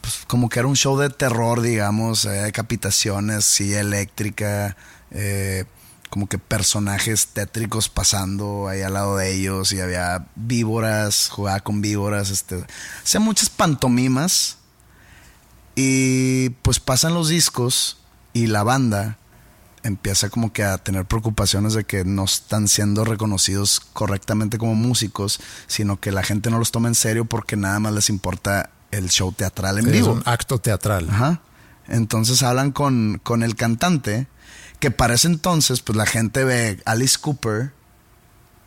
[0.00, 4.76] pues, como que era un show de terror, digamos, había decapitaciones, silla eléctrica,
[5.10, 5.64] eh,
[6.10, 11.80] como que personajes tétricos pasando ahí al lado de ellos y había víboras, jugaba con
[11.80, 12.64] víboras, este,
[13.02, 14.58] hacía muchas pantomimas.
[15.74, 17.96] Y pues pasan los discos
[18.34, 19.16] y la banda
[19.84, 25.40] empieza como que a tener preocupaciones de que no están siendo reconocidos correctamente como músicos,
[25.66, 29.08] sino que la gente no los toma en serio porque nada más les importa el
[29.10, 30.12] show teatral en Es vivo.
[30.12, 31.08] un acto teatral.
[31.10, 31.40] Ajá.
[31.88, 34.28] Entonces hablan con, con el cantante,
[34.78, 37.72] que para ese entonces, pues la gente ve Alice Cooper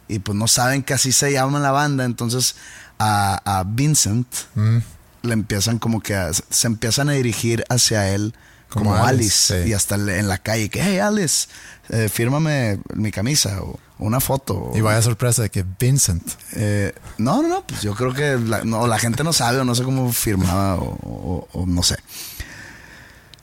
[0.08, 2.04] y pues no saben que así se llama la banda.
[2.06, 2.56] Entonces
[3.00, 4.78] a, a Vincent Mm.
[5.24, 8.34] le empiezan como que a- se empiezan a dirigir hacia él
[8.70, 9.54] como, Como Alice.
[9.54, 9.70] Alice, sí.
[9.70, 11.48] Y hasta en la calle, que, hey Alice,
[11.90, 14.72] eh, fírmame mi camisa o una foto.
[14.76, 16.28] Y vaya sorpresa de que Vincent.
[16.54, 19.64] Eh, no, no, no, pues yo creo que la, no, la gente no sabe o
[19.66, 21.96] no sé cómo firmaba o, o- o no sé.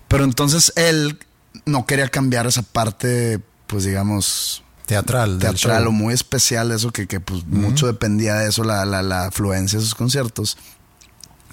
[0.08, 1.18] Pero entonces él
[1.64, 5.38] no quería cambiar esa parte, pues digamos, Teatral.
[5.38, 9.26] teatral o muy especial, eso que, que, pues mucho dependía de eso, la, la, la
[9.26, 10.58] afluencia de sus conciertos.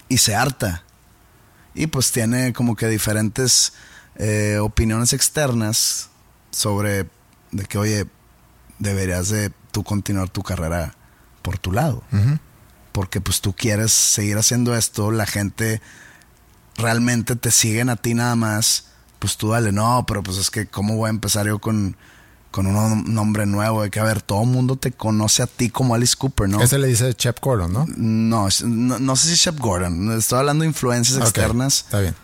[0.09, 0.83] Y se harta.
[1.73, 3.73] Y pues tiene como que diferentes
[4.15, 6.09] eh, opiniones externas
[6.51, 7.07] sobre
[7.51, 8.07] de que, oye,
[8.79, 10.95] deberías de tú continuar tu carrera
[11.41, 12.03] por tu lado.
[12.91, 15.81] Porque pues tú quieres seguir haciendo esto, la gente
[16.75, 18.87] realmente te siguen a ti nada más,
[19.19, 21.97] pues tú dale, no, pero pues es que cómo voy a empezar yo con,
[22.51, 25.69] con un nombre nuevo, de que a ver, todo el mundo te conoce a ti
[25.69, 26.61] como Alice Cooper, ¿no?
[26.61, 27.85] Ese le dice Shep Gordon, ¿no?
[27.95, 31.81] No, no, sé si Shep Gordon, estoy hablando de influencias externas.
[31.85, 32.15] Está bien.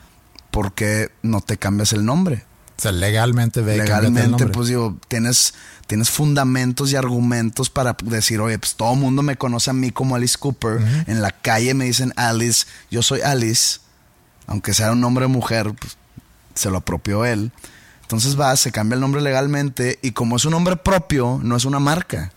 [0.49, 2.45] ¿Por qué no te cambias el nombre?
[2.77, 5.53] O sea, legalmente ve Legalmente, pues digo, tienes,
[5.87, 9.91] tienes fundamentos y argumentos para decir, oye, pues todo el mundo me conoce a mí
[9.91, 10.81] como Alice Cooper.
[11.07, 13.79] En la calle me dicen Alice, yo soy Alice.
[14.47, 15.97] Aunque sea un nombre mujer, pues,
[16.53, 17.51] se lo apropió él.
[18.05, 21.65] Entonces va, se cambia el nombre legalmente y como es un nombre propio, no es
[21.65, 22.31] una marca.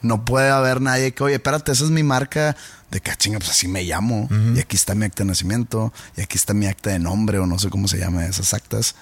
[0.00, 2.56] No puede haber nadie que, oye, espérate, esa es mi marca
[2.90, 4.26] de que, ah, chinga, pues así me llamo.
[4.54, 5.92] Y aquí está mi acta de nacimiento.
[6.16, 8.94] Y aquí está mi acta de nombre o no sé cómo se llama esas actas.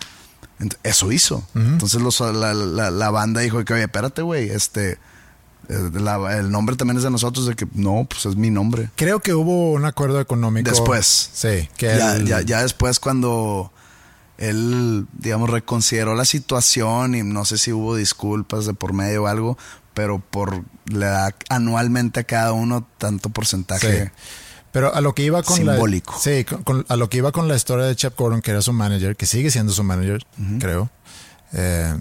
[0.83, 1.47] Eso hizo.
[1.55, 4.99] Entonces la, banda dijo que, oye, espérate, güey, este...
[5.69, 5.91] Eh,
[6.39, 8.91] el nombre también es de nosotros, de que no, pues es mi nombre.
[8.97, 10.69] Creo que hubo un acuerdo económico.
[10.69, 11.31] Después.
[11.33, 13.73] Sí, que ya, ya, después cuando
[14.39, 19.27] él, digamos, reconsideró la situación y no sé si hubo disculpas de por medio o
[19.27, 19.59] algo,
[19.95, 24.13] pero por le da anualmente a cada uno tanto porcentaje.
[24.73, 26.15] Pero a lo que iba con simbólico.
[26.15, 26.45] la sí,
[26.89, 29.27] a lo que iba con la historia de Chap Gordon, que era su manager, que
[29.27, 30.27] sigue siendo su manager,
[30.59, 30.91] creo.
[31.53, 31.97] Eh,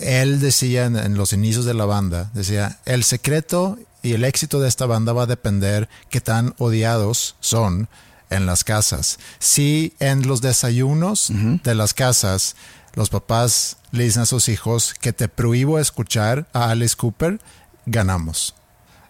[0.00, 4.68] él decía en, los inicios de la banda, decía, el secreto y el éxito de
[4.68, 7.88] esta banda va a depender qué tan odiados son
[8.30, 9.18] en las casas.
[9.38, 11.30] Si en los desayunos
[11.62, 12.56] de las casas
[12.94, 17.40] los papás le dicen a sus hijos que te prohíbo escuchar a Alice Cooper,
[17.86, 18.54] ganamos.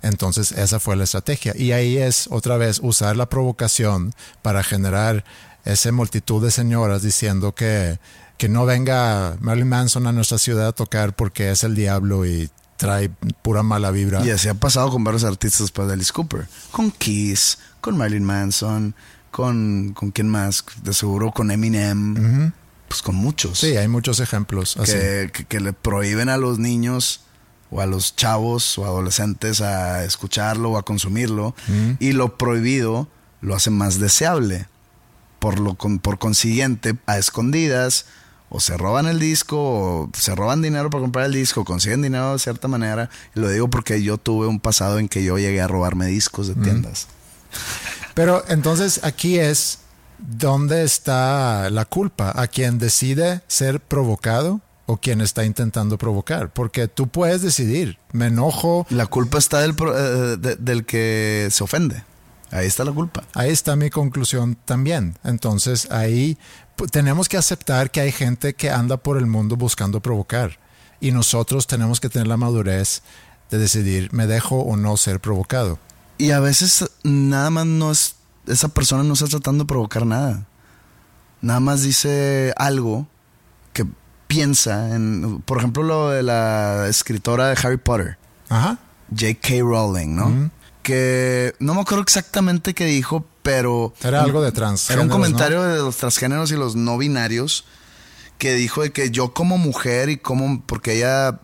[0.03, 1.55] Entonces esa fue la estrategia.
[1.57, 5.25] Y ahí es otra vez usar la provocación para generar
[5.65, 7.99] esa multitud de señoras diciendo que,
[8.37, 12.51] que no venga Marilyn Manson a nuestra ciudad a tocar porque es el diablo y
[12.79, 13.11] trae
[13.43, 14.25] pura mala vibra.
[14.25, 16.49] Y así ha pasado con varios artistas después de Alice Cooper.
[16.71, 18.95] Con Kiss, con Marilyn Manson,
[19.31, 22.53] con, con quién más, de seguro con Eminem.
[22.89, 23.59] Pues con muchos.
[23.59, 24.79] Sí, hay muchos ejemplos.
[24.83, 27.21] Que, que le prohíben a los niños
[27.71, 31.55] o a los chavos o adolescentes a escucharlo o a consumirlo
[31.99, 33.09] y lo prohibido
[33.41, 34.69] lo hace más deseable.
[35.39, 38.07] Por, lo, por consiguiente, a escondidas,
[38.51, 42.33] o se roban el disco, o se roban dinero para comprar el disco, consiguen dinero
[42.33, 43.11] de cierta manera.
[43.35, 46.49] Y lo digo porque yo tuve un pasado en que yo llegué a robarme discos
[46.49, 47.09] de tiendas.
[48.15, 49.81] Pero entonces aquí es
[50.19, 56.89] dónde está la culpa, a quien decide ser provocado o quien está intentando provocar, porque
[56.89, 58.87] tú puedes decidir, me enojo.
[58.89, 62.05] La culpa está del, eh, del que se ofende.
[62.51, 63.25] Ahí está la culpa.
[63.35, 65.19] Ahí está mi conclusión también.
[65.25, 66.39] Entonces ahí
[66.87, 70.59] tenemos que aceptar que hay gente que anda por el mundo buscando provocar
[71.01, 73.03] y nosotros tenemos que tener la madurez
[73.51, 75.79] de decidir, me dejo o no ser provocado.
[76.19, 80.47] Y a veces nada más no es, esa persona no está tratando de provocar nada.
[81.41, 83.07] Nada más dice algo
[83.73, 83.87] que
[84.27, 88.19] piensa en, por ejemplo, lo de la escritora de Harry Potter.
[88.49, 88.79] Ajá.
[89.11, 89.61] J.K.
[89.61, 90.51] Rowling, ¿no?
[90.89, 93.93] Que no me acuerdo exactamente qué dijo, pero...
[94.03, 94.89] Era algo de trans.
[94.89, 97.67] Era un comentario de los transgéneros y los no binarios
[98.39, 100.63] que dijo de que yo como mujer y como...
[100.65, 101.41] Porque ella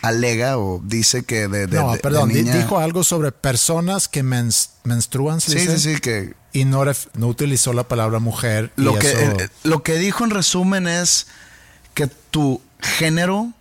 [0.00, 1.68] alega o dice que de...
[1.68, 5.40] no, perdón, dijo algo sobre personas que menstruan.
[5.40, 6.34] sí, sí, sí, que...
[6.52, 6.82] Y no,
[7.14, 8.72] no utilizó la palabra mujer.
[8.74, 11.28] Lo, que, eh, lo que dijo en resumen es
[11.94, 13.52] que tu género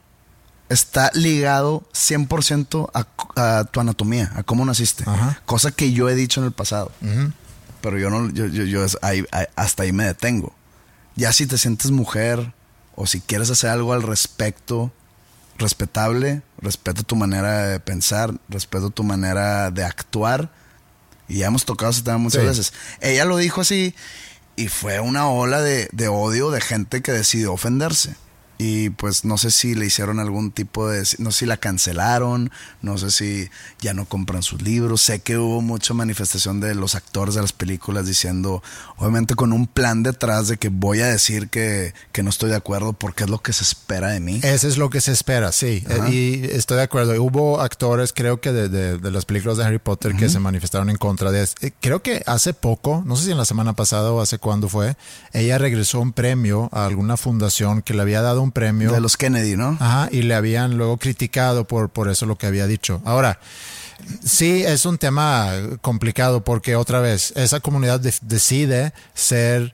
[0.72, 2.90] está ligado 100%
[3.36, 5.04] a, tu anatomía, a cómo naciste.
[5.46, 6.92] Cosa que yo he dicho en el pasado.
[7.82, 8.86] Pero yo no, yo, yo,
[9.56, 10.54] hasta ahí me detengo.
[11.16, 12.54] Ya si te sientes mujer
[12.96, 14.92] o si quieres hacer algo al respecto,
[15.58, 20.52] respetable, respeto tu manera de pensar, respeto tu manera de actuar.
[21.28, 22.74] Y ya hemos tocado ese tema muchas veces.
[23.02, 23.94] Ella lo dijo así
[24.56, 28.16] y fue una ola de, de odio de gente que decidió ofenderse
[28.64, 32.52] y pues no sé si le hicieron algún tipo de, no sé si la cancelaron,
[32.84, 33.50] no sé si
[33.80, 37.54] ya no compran sus libros, sé que hubo mucha manifestación de los actores de las
[37.54, 38.62] películas diciendo,
[38.98, 42.56] obviamente con un plan detrás de que voy a decir que, que no estoy de
[42.56, 44.40] acuerdo porque es lo que se espera de mí.
[44.44, 47.20] Eso es lo que se espera, sí, y estoy de acuerdo.
[47.20, 50.98] Hubo actores, creo que de, de, las películas de Harry Potter que se manifestaron en
[50.98, 51.56] contra de eso.
[51.62, 54.70] Eh, creo que hace poco, no sé si en la semana pasada o hace cuándo
[54.70, 54.98] fue,
[55.34, 58.92] ella regresó un premio a alguna fundación que le había dado un premio.
[58.92, 59.78] De los Kennedy, ¿no?
[59.80, 63.02] Ajá, y le habían luego criticado por, por eso lo que había dicho.
[63.06, 63.40] Ahora,
[64.24, 69.74] sí es un tema complicado porque otra vez, esa comunidad decide ser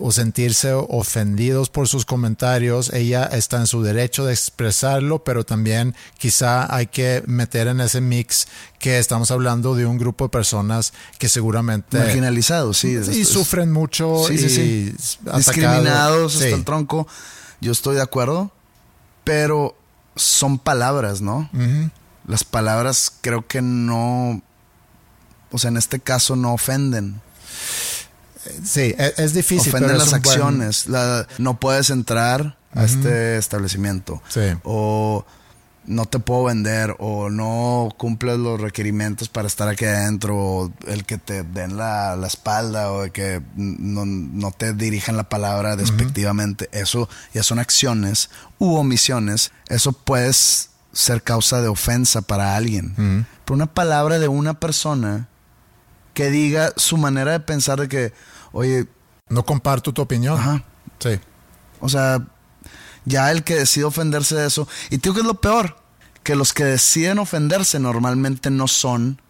[0.00, 2.92] o, sentirse ofendidos por sus comentarios.
[2.92, 8.00] Ella está en su derecho de expresarlo, pero también quizá hay que meter en ese
[8.00, 8.46] mix
[8.78, 11.98] que estamos hablando de un grupo de personas que seguramente...
[11.98, 12.88] Marginalizados, sí.
[12.88, 14.24] Y sufren mucho.
[14.26, 14.94] Sí, sí,
[15.34, 17.06] Discriminados hasta el tronco.
[17.60, 18.50] Yo estoy de acuerdo,
[19.24, 19.76] pero
[20.16, 21.48] son palabras, ¿no?
[22.26, 24.42] Las palabras creo que no...
[25.50, 27.20] O sea, en este caso no ofenden
[28.64, 29.74] Sí, e, es, difícil.
[29.74, 30.86] Ofenden las acciones.
[31.38, 34.22] no puedes entrar a este establecimiento.
[34.28, 34.52] Sí.
[34.64, 35.24] O
[35.88, 36.94] no te puedo vender.
[36.98, 40.36] O no cumples los requerimientos para estar aquí adentro.
[40.36, 42.92] O el que te den la, espalda.
[42.92, 46.68] O que no, te dirijan la palabra despectivamente.
[46.72, 49.50] Eso ya son acciones u omisiones.
[49.68, 53.26] Eso puedes ser causa de ofensa para alguien.
[53.44, 55.28] Pero una palabra de una persona
[56.14, 58.12] que diga su manera de pensar de que,
[58.52, 58.86] oye...
[59.28, 60.38] No comparto tu opinión.
[60.38, 60.64] Ajá.
[60.98, 61.20] Sí.
[61.80, 62.26] O sea,
[63.04, 64.68] ya el que decide ofenderse de eso.
[64.90, 65.76] Y digo que es lo peor,
[66.22, 69.20] que los que deciden ofenderse normalmente no son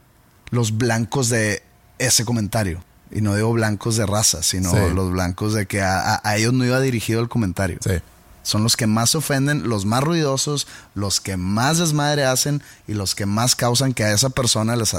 [0.50, 1.62] los blancos de
[1.98, 2.82] ese comentario.
[3.10, 6.64] Y no digo blancos de raza, sino los blancos de que a, a, ellos no
[6.64, 7.78] iba dirigido el comentario.
[7.82, 8.00] Sí
[8.48, 13.14] son los que más ofenden, los más ruidosos, los que más desmadre hacen y los
[13.14, 14.96] que más causan que a esa persona les,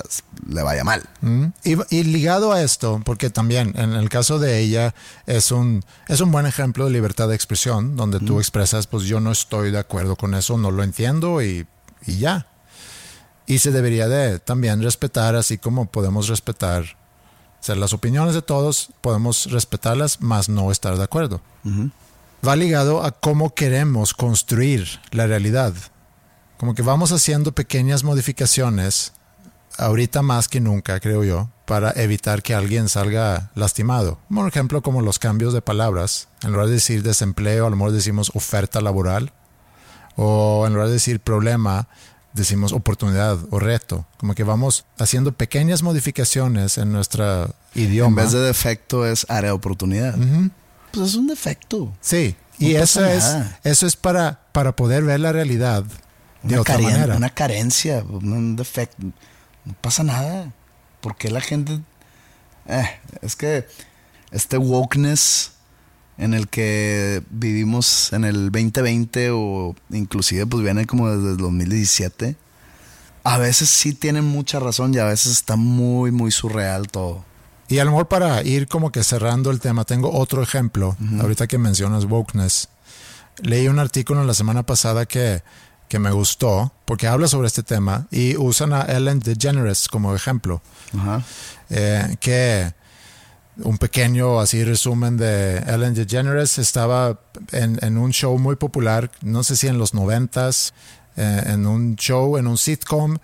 [0.48, 1.02] le vaya mal.
[1.22, 1.46] Mm.
[1.64, 4.94] Y, ligado a esto, porque también en el caso de ella
[5.26, 8.40] es un, es un buen ejemplo de libertad de expresión, donde tú mm.
[8.40, 11.66] expresas, pues yo no estoy de acuerdo con eso, no lo entiendo y,
[12.06, 12.46] y ya.
[13.48, 18.44] Y se debería de también respetar, así como podemos respetar o sea, las opiniones de
[18.44, 21.42] todos, podemos respetarlas, más no estar de acuerdo
[22.48, 25.74] va ligado a cómo queremos construir la realidad.
[26.58, 29.14] Como que vamos haciendo pequeñas modificaciones,
[29.78, 34.20] ahorita más que nunca, creo yo, para evitar que alguien salga lastimado.
[34.34, 36.28] Por ejemplo, como los cambios de palabras.
[36.42, 39.32] En lugar de decir desempleo, a lo mejor decimos oferta laboral.
[40.16, 41.88] O en lugar de decir problema,
[42.34, 44.06] decimos oportunidad o reto.
[44.18, 48.22] Como que vamos haciendo pequeñas modificaciones en nuestro idioma.
[48.22, 50.18] En vez de defecto es área de oportunidad
[50.92, 51.94] pues es un defecto.
[52.02, 53.26] Sí, y eso es,
[53.64, 55.84] eso es para, para poder ver la realidad
[56.44, 57.16] de una otra manera.
[57.16, 58.98] Una carencia, un defecto.
[59.66, 60.52] No pasa nada.
[61.02, 61.80] Porque la gente...
[62.68, 62.90] Eh,
[63.22, 63.66] es que
[64.32, 65.54] este wokeness
[66.18, 72.36] en el que vivimos en el 2020 o inclusive pues viene como desde el 2017,
[73.24, 77.26] a veces sí tienen mucha razón y a veces está muy, muy surreal todo.
[77.70, 81.46] Y a lo mejor para ir como que cerrando el tema, tengo otro ejemplo, ahorita
[81.46, 82.68] que mencionas wokeness.
[83.44, 85.44] Leí un artículo la semana pasada que,
[85.88, 90.62] que me gustó, porque habla sobre este tema y usan a Ellen DeGeneres como ejemplo.
[91.70, 92.74] Eh, que
[93.58, 97.20] un pequeño así resumen de Ellen DeGeneres estaba
[97.52, 100.74] en, en un show muy popular, no sé si en los noventas,
[101.18, 103.18] eh, en un show, en un sitcom,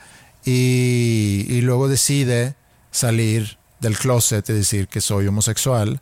[0.46, 2.56] y, y luego decide
[2.92, 6.02] salir del closet, es decir, que soy homosexual.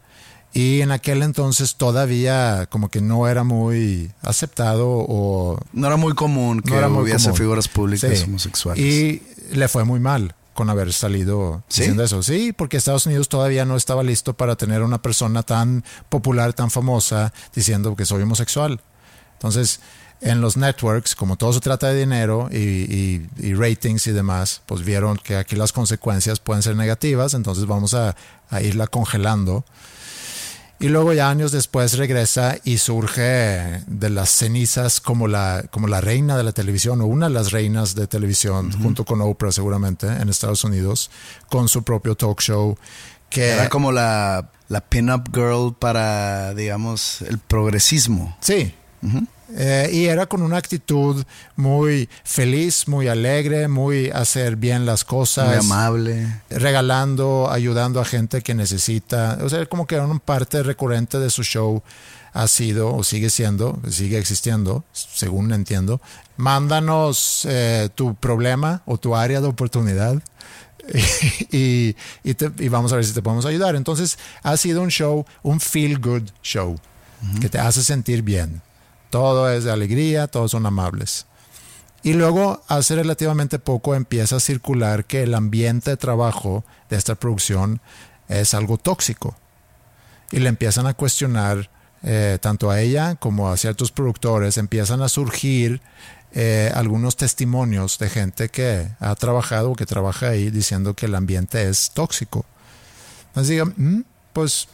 [0.53, 5.59] Y en aquel entonces todavía como que no era muy aceptado o...
[5.74, 8.84] No era muy común que no hubiese figuras públicas homosexuales.
[8.84, 12.21] Y le fue muy mal con haber salido diciendo eso.
[12.21, 16.69] Sí, porque Estados Unidos todavía no estaba listo para tener una persona tan popular, tan
[16.69, 18.80] famosa, diciendo que soy homosexual.
[19.34, 19.80] Entonces,
[20.24, 25.17] en los networks, como todo se trata de dinero y, ratings y demás, pues vieron
[25.17, 28.15] que aquí las consecuencias pueden ser negativas, entonces vamos a,
[28.61, 29.65] irla congelando.
[30.80, 36.01] Y luego ya años después regresa y surge de las cenizas como la, como la
[36.01, 40.07] reina de la televisión o una de las reinas de televisión, junto con Oprah seguramente
[40.07, 41.09] en Estados Unidos,
[41.49, 42.78] con su propio talk show.
[43.30, 48.36] Que era como la, la pin-up girl para, digamos, el progresismo.
[48.41, 48.74] Sí,
[49.55, 51.23] eh, y era con una actitud
[51.55, 55.47] muy feliz, muy alegre, muy hacer bien las cosas.
[55.47, 56.41] Muy amable.
[56.49, 59.37] Regalando, ayudando a gente que necesita.
[59.41, 61.83] O sea, como que una parte recurrente de su show
[62.33, 66.01] ha sido o sigue siendo, sigue existiendo, según entiendo.
[66.37, 70.21] Mándanos eh, tu problema o tu área de oportunidad.
[71.51, 73.75] y, y, vamos a ver si te podemos ayudar.
[73.75, 76.77] Entonces, ha sido un show, un feel good show,
[77.39, 78.61] que te hace sentir bien.
[79.14, 81.28] Todo es de alegría, todos son amables.
[82.01, 87.14] Y luego, hace relativamente poco, empieza a circular que el ambiente de trabajo de esta
[87.14, 87.80] producción
[88.28, 89.38] es algo tóxico.
[90.32, 91.70] Y le empiezan a cuestionar
[92.01, 95.80] eh, tanto a ella como a ciertos productores, empiezan a surgir
[96.32, 101.14] eh, algunos testimonios de gente que ha trabajado o que trabaja ahí diciendo que el
[101.14, 102.45] ambiente es tóxico.
[103.28, 104.01] Entonces digan, mm,
[104.34, 104.70] pues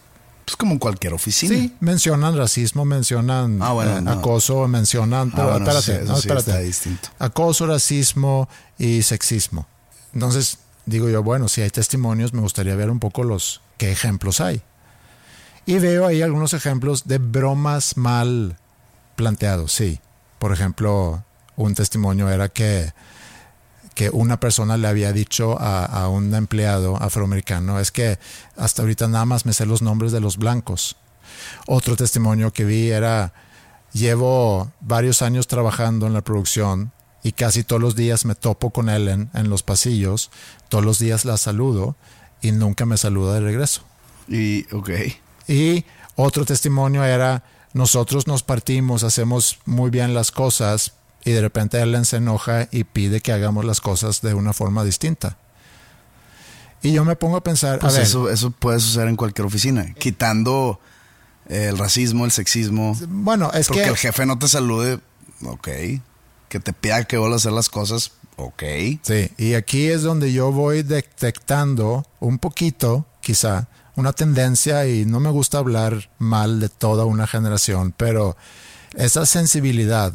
[0.49, 1.53] Pues como en cualquier oficina.
[1.55, 4.11] Sí, mencionan racismo, mencionan Ah, bueno, eh, no.
[4.13, 5.29] acoso, mencionan...
[5.29, 6.49] Pero Ah, bueno, espérate, sí, no, espérate.
[6.49, 7.09] está distinto.
[7.19, 9.67] Acoso, racismo y sexismo.
[10.11, 14.41] Entonces, digo yo, bueno, si hay testimonios, me gustaría ver un poco los qué ejemplos
[14.41, 14.63] hay.
[15.67, 18.57] Y veo ahí algunos ejemplos de bromas mal
[19.15, 19.99] planteados, sí.
[20.39, 21.23] Por ejemplo,
[21.57, 22.91] un testimonio era que,
[23.95, 28.17] que una persona le había dicho a, a un empleado afroamericano, es que
[28.57, 30.95] hasta ahorita nada más me sé los nombres de los blancos.
[31.67, 33.33] Otro testimonio que vi era,
[33.93, 36.91] llevo varios años trabajando en la producción
[37.23, 40.31] y casi todos los días me topo con Ellen en los pasillos,
[40.69, 41.95] todos los días la saludo
[42.41, 43.81] y nunca me saluda de regreso.
[44.27, 44.89] Y, ok.
[45.47, 45.85] Y
[46.15, 52.05] otro testimonio era, nosotros nos partimos, hacemos muy bien las cosas y de repente Ellen
[52.05, 55.37] se enoja y pide que hagamos las cosas de una forma distinta.
[56.81, 59.45] Y yo me pongo a pensar, Pues a ver, eso, eso puede suceder en cualquier
[59.45, 59.93] oficina.
[59.95, 60.79] Quitando
[61.47, 62.95] el racismo, el sexismo.
[63.07, 64.99] bueno, es porque que el jefe no te salude,
[65.43, 65.67] ok.
[66.47, 68.63] Que te pida que vuelvas a hacer las cosas, ok.
[69.01, 75.19] Sí, y aquí es donde yo voy detectando un poquito, quizá, una tendencia y no
[75.19, 78.37] me gusta hablar mal de toda una generación, pero
[78.95, 80.13] esa sensibilidad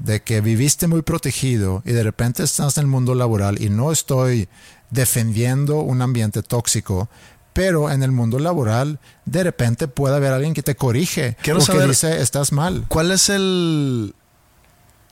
[0.00, 3.90] de que viviste muy protegido y de repente estás en el mundo laboral y no
[3.92, 4.48] estoy
[4.90, 7.08] defendiendo un ambiente tóxico,
[7.52, 11.62] pero en el mundo laboral de repente puede haber alguien que te corrige Quiero o
[11.62, 12.84] que saber- dice estás mal.
[12.88, 14.14] ¿Cuál es el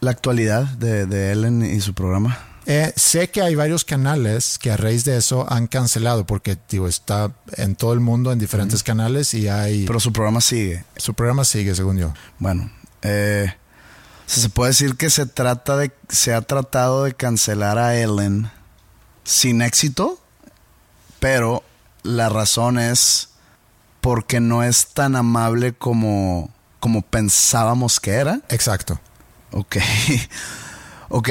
[0.01, 2.39] la actualidad de, de Ellen y su programa?
[2.67, 6.89] Eh, sé que hay varios canales que a raíz de eso han cancelado porque digo,
[6.89, 10.85] está en todo el mundo en diferentes canales y hay Pero su programa sigue.
[10.97, 12.13] su programa sigue según yo.
[12.41, 12.71] Bueno,
[13.03, 13.53] eh,
[14.27, 18.51] se puede decir que se trata de se ha tratado de cancelar a Ellen
[19.25, 20.21] sin éxito,
[21.21, 21.63] pero
[22.03, 23.31] la razón es
[24.01, 26.51] porque no es tan amable como
[26.81, 28.41] como pensábamos que era.
[28.49, 29.01] Exacto.
[29.53, 29.77] Ok.
[31.09, 31.29] ok.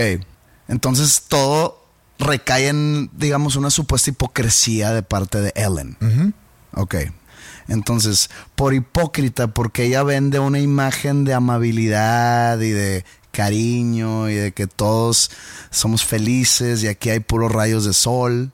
[0.67, 1.85] Entonces todo
[2.17, 6.33] recae en, digamos, una supuesta hipocresía de parte de Ellen.
[6.73, 6.95] Ok.
[7.67, 14.51] Entonces, por hipócrita, porque ella vende una imagen de amabilidad y de cariño y de
[14.53, 15.31] que todos
[15.69, 18.51] somos felices y aquí hay puros rayos de sol.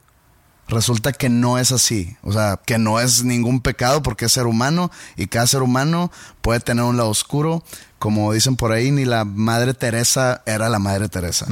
[0.68, 2.16] Resulta que no es así.
[2.24, 6.12] O sea, que no es ningún pecado porque es ser humano y cada ser humano
[6.42, 7.64] puede tener un lado oscuro.
[8.00, 11.46] Como dicen por ahí, ni la Madre Teresa era la Madre Teresa.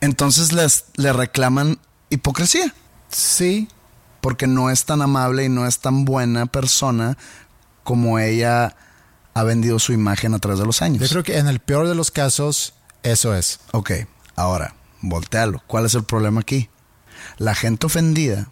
[0.00, 1.78] Entonces les, le reclaman
[2.08, 2.74] hipocresía
[3.10, 3.68] Sí,
[4.20, 7.16] porque no es tan amable y no es tan buena persona
[7.84, 8.76] como ella
[9.34, 11.02] ha vendido su imagen a través de los años.
[11.02, 13.60] yo creo que en el peor de los casos eso es.
[13.72, 13.92] Ok,
[14.36, 15.62] ahora, voltealo.
[15.66, 16.68] ¿Cuál es el problema aquí?
[17.38, 18.48] La gente ofendida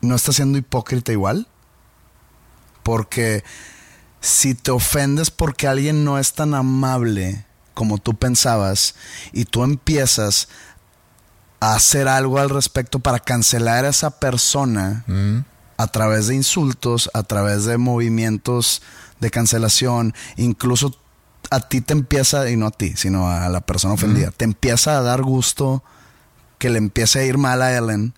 [0.00, 1.48] no está siendo hipócrita igual.
[2.82, 3.44] Porque
[4.20, 8.94] si te ofendes porque alguien no es tan amable como tú pensabas
[9.32, 10.48] y tú empiezas
[11.62, 15.04] a hacer algo al respecto para cancelar a esa persona
[15.76, 18.82] a través de insultos, a través de movimientos
[19.20, 20.92] de cancelación, incluso
[21.52, 24.98] a ti te empieza, y no a ti, sino a la persona ofendida, te empieza
[24.98, 25.84] a dar gusto
[26.58, 28.12] que le empiece a ir mal a Ellen.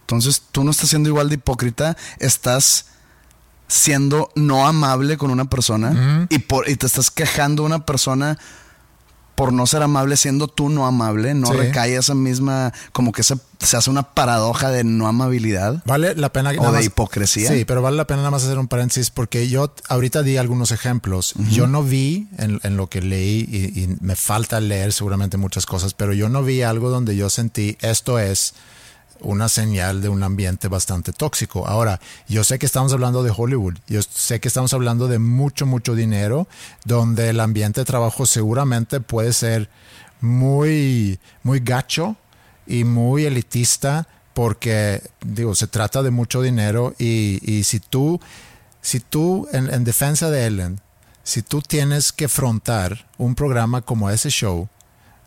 [0.00, 2.86] Entonces tú no estás siendo igual de hipócrita, estás
[3.68, 8.38] siendo no amable con una persona y, por, y te estás quejando de una persona
[9.34, 11.54] por no ser amable siendo tú no amable, no Sí.
[11.54, 15.82] recae esa misma, como que se, se hace una paradoja de no amabilidad.
[15.86, 17.50] Vale la pena O de más- hipocresía.
[17.50, 20.70] Sí, pero vale la pena nada más hacer un paréntesis porque yo ahorita di algunos
[20.70, 21.34] ejemplos.
[21.50, 25.66] Yo no vi en, en lo que leí y, y me falta leer seguramente muchas
[25.66, 28.54] cosas, pero yo no vi algo donde yo sentí esto es
[29.20, 31.66] una señal de un ambiente bastante tóxico.
[31.66, 35.66] Ahora, yo sé que estamos hablando de Hollywood, yo sé que estamos hablando de mucho,
[35.66, 36.46] mucho dinero,
[36.84, 39.68] donde el ambiente de trabajo seguramente puede ser
[40.20, 42.16] muy, muy gacho
[42.66, 48.20] y muy elitista porque, digo, se trata de mucho dinero y, y si tú,
[48.82, 50.80] si tú, en, en defensa de Ellen,
[51.22, 54.68] si tú tienes que afrontar un programa como ese show,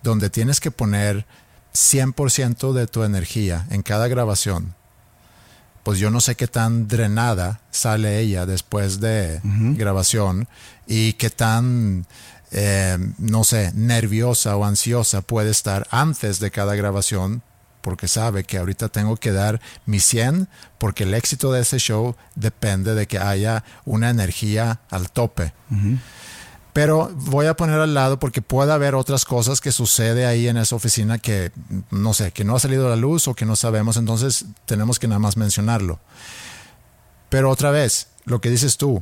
[0.04, 1.26] donde tienes que poner
[1.74, 4.76] 100% de tu energía en cada grabación,
[5.84, 10.48] pues yo no sé qué tan drenada sale ella después de grabación
[10.86, 12.06] y qué tan,
[12.52, 17.42] eh, no sé, nerviosa o ansiosa puede estar antes de cada grabación
[17.80, 22.18] porque sabe que ahorita tengo que dar mi 100 porque el éxito de ese show
[22.36, 25.54] depende de que haya una energía al tope.
[26.78, 30.58] Pero voy a poner al lado porque puede haber otras cosas que sucede ahí en
[30.58, 31.52] esa oficina que,
[31.90, 35.00] no sé, que no ha salido a la luz o que no sabemos, entonces tenemos
[35.00, 36.00] que nada más mencionarlo.
[37.30, 39.02] Pero otra vez, lo que dices tú,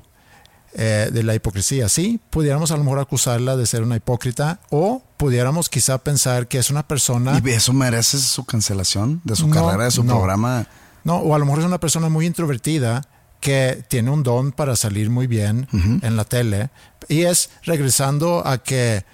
[0.74, 1.90] eh, de la hipocresía.
[1.90, 6.60] Sí, pudiéramos a lo mejor acusarla de ser una hipócrita o pudiéramos quizá pensar que
[6.60, 7.42] es una persona...
[7.44, 10.66] ¿Y eso merece su cancelación de su carrera, de su programa?
[11.04, 13.02] No, o a lo mejor es una persona muy introvertida
[13.46, 16.72] que tiene un don para salir muy bien en la tele.
[17.08, 19.06] Y es regresando a que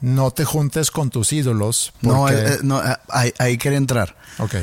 [0.00, 1.92] no te juntes con tus ídolos.
[2.00, 4.16] No, eh, eh, no ahí, ahí, quería entrar.
[4.38, 4.56] Ok.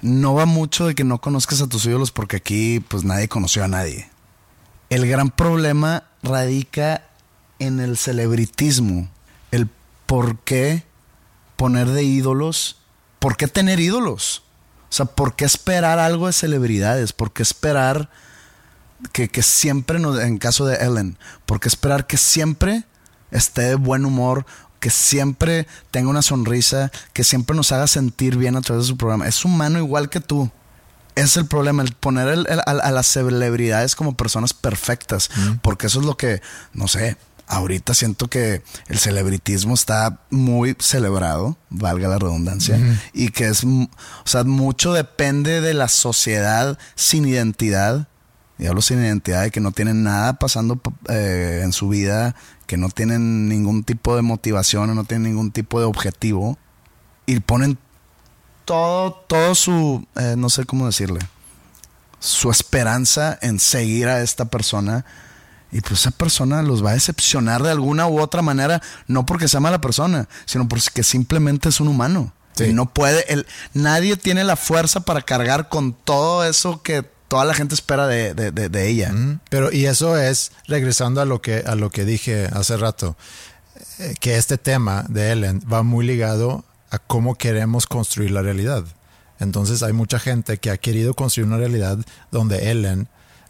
[0.00, 3.64] No va mucho de que no conozcas a tus ídolos porque aquí pues nadie conoció
[3.64, 4.10] a nadie.
[4.90, 7.04] El gran problema radica
[7.60, 9.08] en el celebritismo,
[9.52, 9.68] el
[10.06, 10.84] por qué
[11.56, 12.76] poner de ídolos,
[13.20, 14.42] por qué tener ídolos.
[14.90, 17.12] O sea, ¿por qué esperar algo de celebridades?
[17.12, 18.10] ¿Por qué esperar
[19.10, 22.84] que, siempre, nos, en caso de Ellen, por qué esperar que siempre
[23.30, 24.46] esté de buen humor,
[24.80, 28.96] que siempre tenga una sonrisa, que siempre nos haga sentir bien a través de su
[28.96, 29.26] programa?
[29.26, 30.50] Es humano igual que tú.
[31.14, 35.28] Es el problema, el poner a, las celebridades como personas perfectas,
[35.60, 36.40] porque eso es lo que,
[36.72, 42.78] no sé, ahorita siento que el celebritismo está muy celebrado, valga la redundancia,
[43.12, 43.88] y que es, o
[44.24, 48.08] sea, mucho depende de la sociedad sin identidad,
[48.62, 52.36] y hablo sin identidad, de que no tienen nada pasando eh, en su vida,
[52.68, 56.56] que no tienen ningún tipo de motivación, no tienen ningún tipo de objetivo,
[57.26, 57.76] y ponen
[58.64, 61.18] todo, todo su, eh, no sé cómo decirle,
[62.20, 65.04] su esperanza en seguir a esta persona.
[65.72, 69.48] Y pues esa persona los va a decepcionar de alguna u otra manera, no porque
[69.48, 72.32] sea mala persona, sino porque simplemente es un humano.
[72.60, 73.24] Y no puede,
[73.74, 78.88] nadie tiene la fuerza para cargar con todo eso que toda la gente espera de,
[78.90, 79.10] ella.
[79.48, 83.16] Pero, y eso es, regresando a lo que, a lo que dije hace rato,
[84.00, 88.84] eh, que este tema de Ellen va muy ligado a cómo queremos construir la realidad.
[89.40, 91.96] Entonces hay mucha gente que ha querido construir una realidad
[92.30, 93.08] donde Ellen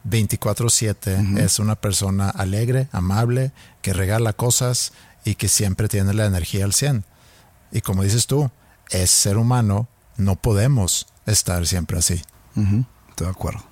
[0.09, 4.93] 24/7 es una persona alegre, amable, que regala cosas
[5.25, 7.05] y que siempre tiene la energía al 100.
[7.73, 8.49] Y como dices tú,
[8.91, 12.23] es ser humano, no podemos estar siempre así.
[12.55, 13.72] Estoy de acuerdo.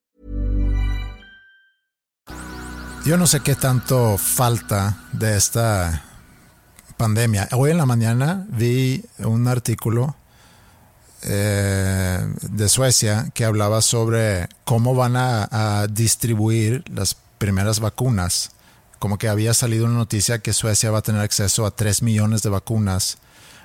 [3.03, 6.03] Yo no sé qué tanto falta de esta
[6.97, 7.49] pandemia.
[7.53, 10.15] Hoy en la mañana vi un artículo
[11.23, 18.51] eh, de Suecia que hablaba sobre cómo van a, distribuir las primeras vacunas.
[18.99, 22.43] Como que había salido una noticia que Suecia va a tener acceso a 3 millones
[22.43, 23.17] de vacunas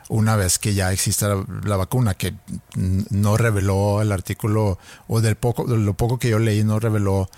[0.09, 2.35] una vez que ya exista la, vacuna, que
[2.75, 4.79] no reveló el artículo,
[5.09, 7.29] o del poco, de lo poco que yo leí, no reveló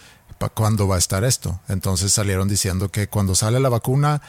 [0.54, 1.60] cuándo va a estar esto.
[1.68, 4.22] Entonces salieron diciendo que cuando sale la vacuna,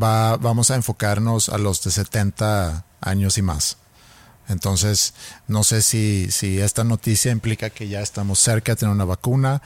[0.00, 3.78] va, vamos a enfocarnos a los de 70 años y más.
[4.48, 5.14] Entonces,
[5.46, 9.60] no sé si, si esta noticia implica que ya estamos cerca de tener una vacuna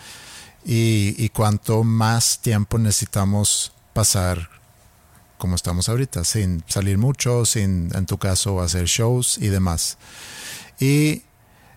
[0.64, 4.49] y, y cuánto más tiempo necesitamos pasar
[5.43, 9.99] como estamos ahorita, sin salir mucho, sin, en tu caso, hacer shows y demás.
[10.78, 11.24] Y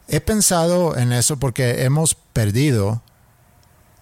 [0.07, 3.01] he pensado en eso porque hemos perdido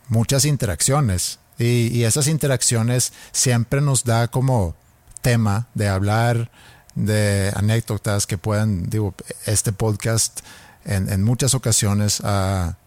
[0.08, 4.76] muchas interacciones y, esas interacciones siempre nos da como
[5.22, 6.51] tema de hablar
[6.95, 10.41] de anécdotas que puedan, digo, este podcast
[10.86, 12.78] en, en muchas ocasiones ha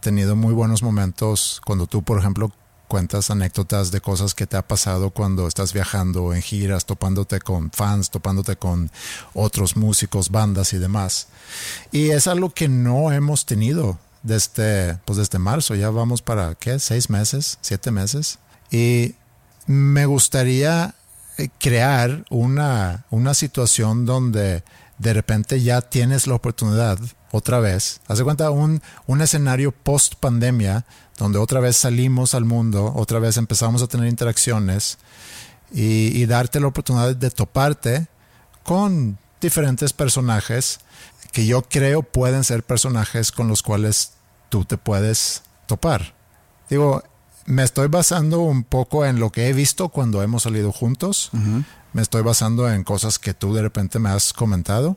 [0.00, 2.52] tenido muy buenos momentos cuando tú, por ejemplo,
[2.92, 7.70] cuentas anécdotas de cosas que te ha pasado cuando estás viajando en giras, topándote con
[7.70, 8.90] fans, topándote con
[9.32, 11.28] otros músicos, bandas y demás.
[11.90, 15.74] Y es algo que no hemos tenido desde, pues desde marzo.
[15.74, 16.78] Ya vamos para, ¿qué?
[16.78, 17.58] ¿Seis meses?
[17.60, 18.38] ¿Siete meses?
[18.70, 19.14] Y
[19.66, 20.94] me gustaría
[21.38, 24.62] eh, crear una, una situación donde
[24.98, 26.98] de repente ya tienes la oportunidad
[27.30, 28.00] otra vez.
[28.08, 30.84] Hace cuenta un, un escenario post pandemia
[31.18, 34.98] donde otra vez salimos al mundo, otra vez empezamos a tener interacciones
[35.74, 38.06] y darte la oportunidad de toparte
[38.62, 40.80] con diferentes personajes
[41.32, 44.12] que yo creo pueden ser personajes con los cuales
[44.50, 46.14] tú te puedes topar.
[46.68, 47.02] Digo,
[47.46, 51.30] me estoy basando un poco en lo que he visto cuando hemos salido juntos.
[51.92, 54.96] Me estoy basando en cosas que tú de repente me has comentado.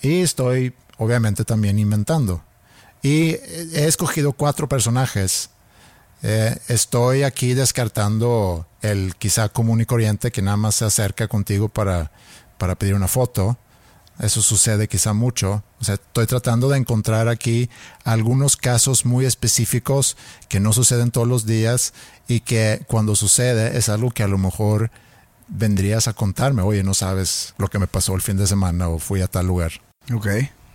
[0.00, 2.42] Y estoy obviamente también inventando.
[3.02, 5.50] Y he escogido cuatro personajes.
[6.22, 11.68] Eh, estoy aquí descartando el quizá común y corriente que nada más se acerca contigo
[11.68, 12.10] para,
[12.58, 13.58] para pedir una foto.
[14.18, 15.62] Eso sucede quizá mucho.
[15.80, 17.68] O sea, estoy tratando de encontrar aquí
[18.04, 20.16] algunos casos muy específicos
[20.48, 21.92] que no suceden todos los días
[22.26, 24.90] y que cuando sucede es algo que a lo mejor
[25.48, 26.62] vendrías a contarme.
[26.62, 29.46] Oye, no sabes lo que me pasó el fin de semana o fui a tal
[29.46, 29.72] lugar.
[30.14, 30.26] Ok,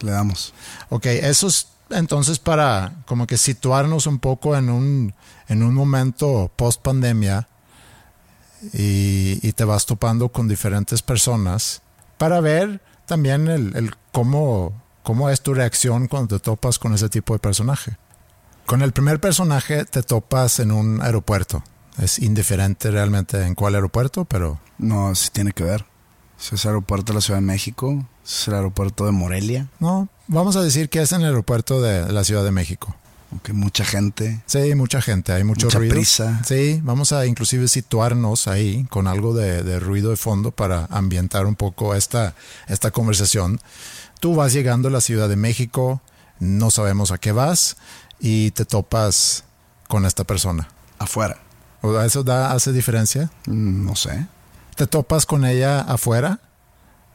[0.02, 0.54] le damos.
[0.90, 5.14] Ok, eso es entonces para como que situarnos un poco en un,
[5.50, 7.48] en un momento post pandemia
[8.74, 11.82] y, y te vas topando con diferentes personas
[12.18, 17.10] para ver también el, el cómo, cómo es tu reacción cuando te topas con ese
[17.10, 17.98] tipo de personaje.
[18.66, 21.64] Con el primer personaje te topas en un aeropuerto.
[21.98, 25.86] Es indiferente realmente en cuál aeropuerto, pero No, sí tiene que ver.
[26.38, 29.68] Si es el aeropuerto de la Ciudad de México, si es el aeropuerto de Morelia,
[29.80, 32.96] no, vamos a decir que es en el aeropuerto de la Ciudad de México.
[33.32, 34.42] Aunque mucha gente.
[34.46, 35.94] Sí, mucha gente, hay mucho Mucha ruido.
[35.96, 36.42] prisa.
[36.46, 41.46] Sí, vamos a inclusive situarnos ahí con algo de, de ruido de fondo para ambientar
[41.46, 42.36] un poco esta,
[42.68, 43.60] esta conversación.
[44.20, 46.02] Tú vas llegando a la Ciudad de México,
[46.40, 47.78] no sabemos a qué vas
[48.20, 49.46] y te topas
[49.88, 50.68] con esta persona.
[51.00, 51.38] Afuera.
[51.82, 53.32] ¿O ¿Eso da, hace diferencia?
[53.48, 54.28] Mm, No sé.
[54.76, 56.40] Te topas con ella afuera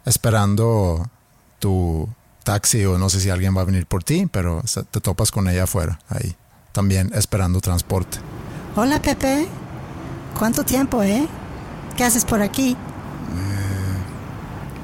[0.04, 1.08] esperando
[1.58, 2.08] tu
[2.46, 5.48] taxi o no sé si alguien va a venir por ti, pero te topas con
[5.48, 6.36] ella afuera, ahí,
[6.70, 8.18] también esperando transporte.
[8.76, 9.48] Hola Pepe.
[10.38, 11.26] ¿Cuánto tiempo, eh?
[11.96, 12.76] ¿Qué haces por aquí?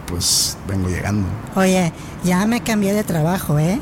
[0.08, 1.26] Pues vengo llegando.
[1.54, 1.92] Oye,
[2.24, 3.80] ya me cambié de trabajo, ¿eh?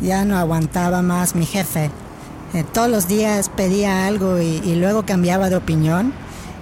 [0.00, 1.90] Ya no aguantaba más mi jefe.
[2.54, 6.12] Eh, todos los días pedía algo y, y luego cambiaba de opinión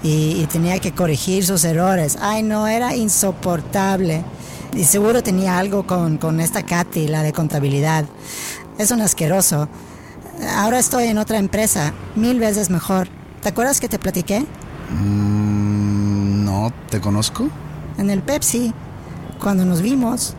[0.02, 2.18] y, y tenía que corregir sus errores.
[2.20, 4.24] Ay, no, era insoportable.
[4.74, 8.04] Y seguro tenía algo con, con esta Katy, la de contabilidad.
[8.78, 9.68] Es un asqueroso.
[10.56, 13.08] Ahora estoy en otra empresa, mil veces mejor.
[13.42, 14.40] ¿Te acuerdas que te platiqué?
[14.90, 17.48] Mm, no, ¿te conozco?
[17.98, 18.72] En el Pepsi,
[19.40, 20.34] cuando nos vimos.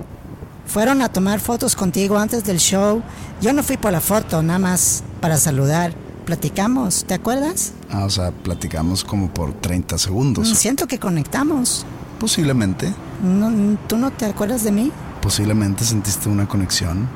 [0.66, 3.02] Fueron a tomar fotos contigo antes del show.
[3.42, 5.94] Yo no fui por la foto, nada más para saludar.
[6.26, 7.74] Platicamos, ¿te acuerdas?
[7.90, 10.48] Ah, o sea, platicamos como por 30 segundos.
[10.48, 11.86] Siento que conectamos.
[12.20, 14.92] Posiblemente, No, ¿Tú no te acuerdas de mí?
[15.22, 17.08] posiblemente sentiste una conexión.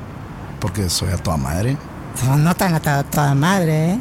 [0.60, 1.76] Porque soy a toda madre.
[2.24, 4.00] No, no tan a to- toda madre, ¿eh?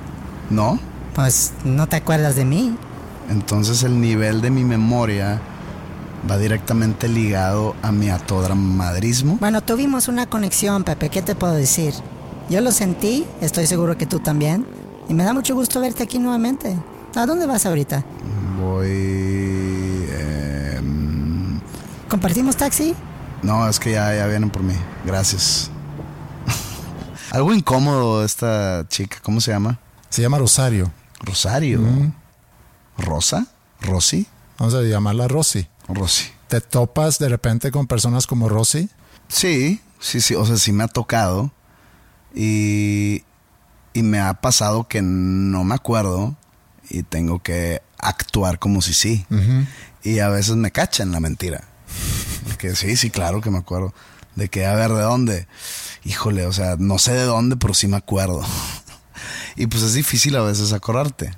[0.50, 0.80] ¿No?
[1.16, 2.76] Pues no te acuerdas de mí.
[3.30, 5.42] Entonces el nivel de mi memoria
[6.30, 9.38] va directamente ligado a mi atodramadrismo.
[9.40, 11.94] Bueno, tuvimos una conexión, Pepe, ¿qué te puedo decir?
[12.50, 14.66] Yo lo sentí, estoy seguro que tú también.
[15.10, 16.76] Y me da mucho gusto verte aquí nuevamente.
[17.16, 18.04] ¿A dónde vas ahorita?
[18.62, 19.75] Voy...
[22.10, 22.96] ¿Compartimos taxi?
[23.42, 24.74] no, es que ya, ya vienen por mí.
[25.06, 25.70] Gracias.
[27.32, 29.18] Algo incómodo esta chica.
[29.22, 29.80] ¿Cómo se llama?
[30.10, 30.92] Se llama Rosario.
[31.20, 31.82] Rosario.
[32.98, 33.48] ¿Rosa?
[33.82, 34.28] ¿Rosy?
[34.58, 35.68] Vamos a llamarla Rosy.
[35.88, 36.26] Rosy.
[36.48, 38.90] ¿Te topas de repente con personas como Rosy?
[39.28, 40.36] Sí, sí, sí.
[40.36, 41.52] O sea, sí me ha tocado.
[42.34, 43.24] Y,
[43.94, 46.36] y me ha pasado que no me acuerdo
[46.90, 49.26] y tengo que actuar como si sí.
[50.04, 51.64] Y a veces me cachan la mentira.
[52.58, 53.94] Que sí, sí, claro que me acuerdo.
[54.36, 55.48] De que, a ver, ¿de dónde?
[56.04, 58.42] Híjole, o sea, no sé de dónde, pero sí me acuerdo.
[59.58, 61.32] Y pues es difícil a veces acordarte.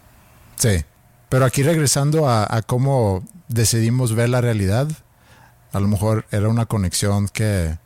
[0.56, 0.84] Sí.
[1.30, 4.88] Pero aquí regresando a, a cómo decidimos ver la realidad,
[5.72, 7.78] a lo mejor era una conexión que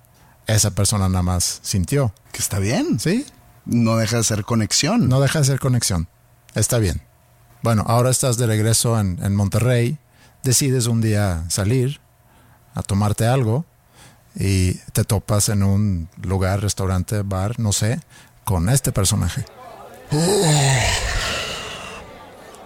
[0.48, 2.14] esa persona nada más sintió.
[2.32, 3.00] Que está bien.
[3.00, 3.26] ¿Sí?
[3.66, 5.10] No deja de ser conexión.
[5.10, 6.08] No deja de ser conexión.
[6.56, 7.02] Está bien.
[7.62, 10.00] Bueno, ahora estás de regreso en, en Monterrey.
[10.44, 12.01] Decides un día salir
[12.74, 13.66] a tomarte algo
[14.36, 18.00] y te topas en un lugar, restaurante, bar, no sé,
[18.46, 19.46] con este personaje.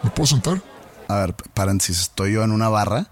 [0.04, 0.62] ¿Me puedo sentar?
[1.08, 3.08] A ver, paréntesis, estoy yo en una barra,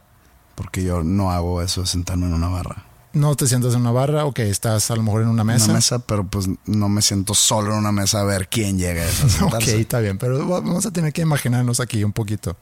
[0.55, 2.85] porque yo no hago eso de sentarme en una barra.
[3.13, 5.65] No te sientas en una barra, ok, estás a lo mejor en una mesa.
[5.65, 9.03] Una mesa, pero pues no me siento solo en una mesa a ver quién llega
[9.03, 12.57] a esa Ok, está bien, pero va- vamos a tener que imaginarnos aquí un poquito.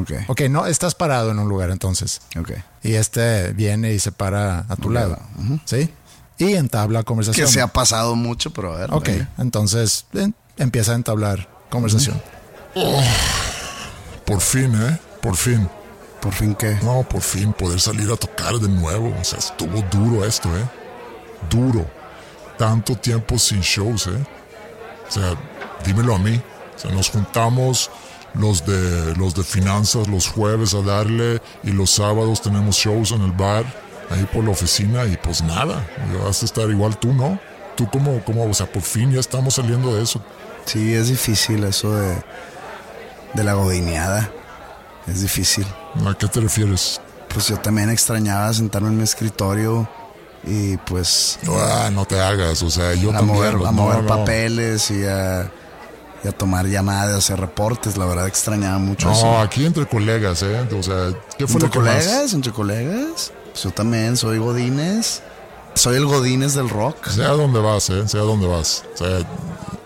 [0.00, 0.12] Ok.
[0.28, 2.20] Ok, no, estás parado en un lugar entonces.
[2.36, 2.50] Ok.
[2.82, 5.18] Y este viene y se para a tu lado.
[5.64, 5.88] ¿Sí?
[6.38, 7.46] Y entabla Que conversación.
[7.48, 8.92] se ha pasado mucho, pero a ver.
[8.92, 9.28] Ok, venga.
[9.38, 12.20] entonces eh, empieza a entablar conversación.
[14.24, 14.98] Por fin, ¿eh?
[15.20, 15.68] Por fin.
[16.20, 16.74] Por fin que.
[16.82, 19.14] No, por fin poder salir a tocar de nuevo.
[19.20, 20.64] O sea, estuvo duro esto, ¿eh?
[21.50, 21.86] Duro.
[22.58, 24.24] Tanto tiempo sin shows, ¿eh?
[25.08, 25.34] O sea,
[25.84, 26.40] dímelo a mí.
[26.76, 27.90] O sea, nos juntamos
[28.34, 33.22] los de, los de finanzas los jueves a darle y los sábados tenemos shows en
[33.22, 33.64] el bar,
[34.10, 35.86] ahí por la oficina y pues nada.
[36.24, 37.38] Vas a estar igual tú, ¿no?
[37.76, 40.22] Tú como, como, o sea, por fin ya estamos saliendo de eso.
[40.64, 42.16] Sí, es difícil eso de.
[43.34, 44.30] de la godineada.
[45.06, 45.66] Es difícil.
[46.06, 47.00] ¿A qué te refieres?
[47.28, 49.88] Pues yo también extrañaba sentarme en mi escritorio
[50.44, 51.38] y pues.
[51.48, 53.36] Ah, no te hagas, o sea, yo a también.
[53.36, 54.08] mover, no, a mover no.
[54.08, 55.50] papeles y a,
[56.24, 57.96] y a tomar llamadas, hacer reportes.
[57.96, 59.38] La verdad extrañaba mucho No, eso.
[59.38, 60.60] aquí entre colegas, ¿eh?
[60.78, 62.04] O sea, ¿qué fue ¿Entre lo que más?
[62.06, 62.32] colegas?
[62.34, 63.32] ¿Entre colegas?
[63.52, 65.22] Pues yo también soy Godínez.
[65.74, 67.08] Soy el Godínez del rock.
[67.08, 68.06] Sea donde vas, ¿eh?
[68.06, 68.84] Sea donde vas.
[68.94, 69.18] O sea,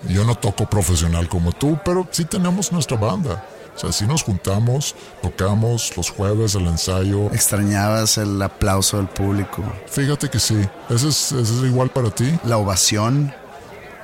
[0.09, 3.45] yo no toco profesional como tú, pero sí tenemos nuestra banda.
[3.77, 7.27] O sea, sí nos juntamos, tocamos los jueves el ensayo.
[7.27, 10.57] Extrañabas el aplauso del público, Fíjate que sí.
[10.89, 12.37] ¿Ese es, ese es igual para ti?
[12.45, 13.35] la ovación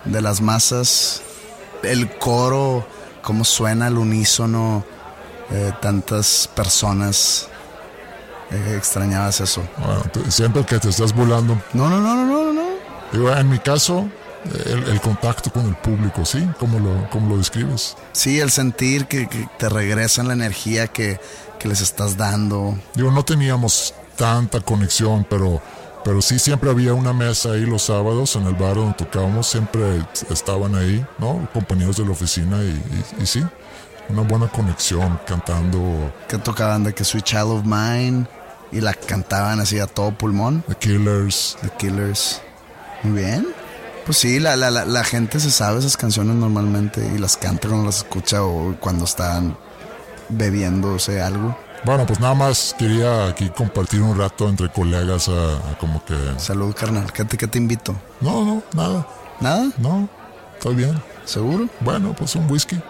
[0.04, 1.22] de las masas,
[1.82, 2.86] el coro,
[3.22, 4.84] cómo suena al unísono,
[5.50, 7.48] eh, tantas personas.
[8.50, 9.62] Eh, extrañabas eso.
[9.78, 11.60] Bueno, te- siento que te estás burlando.
[11.72, 12.62] No, no, no, no, no, no, no.
[13.10, 14.06] Digo, en mi caso,
[14.66, 16.46] el, el contacto con el público, ¿sí?
[16.58, 17.96] ¿Cómo lo, cómo lo describes?
[18.12, 21.18] Sí, el sentir que, que te regresan la energía que,
[21.58, 22.76] que les estás dando.
[22.94, 25.62] Digo, no teníamos tanta conexión, pero,
[26.04, 30.02] pero sí siempre había una mesa ahí los sábados en el bar donde tocábamos, siempre
[30.30, 31.48] estaban ahí, ¿no?
[31.52, 32.68] Compañeros de la oficina y,
[33.18, 33.42] y- y sí,
[34.08, 38.26] una buena conexión cantando que tocaban de que Sweet Child of Mine
[38.72, 40.62] y la cantaban así a todo pulmón.
[40.68, 41.56] The Killers.
[41.62, 42.40] The Killers.
[43.02, 43.46] Muy bien.
[44.04, 47.68] Pues sí, la, la, la, la gente se sabe esas canciones normalmente y las canta
[47.68, 49.56] cuando las escucha o cuando están
[50.28, 51.56] bebiéndose algo.
[51.84, 56.14] Bueno, pues nada más quería aquí compartir un rato entre colegas a, a como que...
[56.38, 57.12] Salud, carnal.
[57.12, 58.00] ¿Qué te, qué te invito?
[58.20, 59.06] No, no, nada,
[59.40, 59.68] ¿Nada?
[59.78, 60.08] no,
[60.54, 61.02] estoy bien.
[61.24, 61.68] ¿Seguro?
[61.80, 62.80] Bueno, pues un whisky.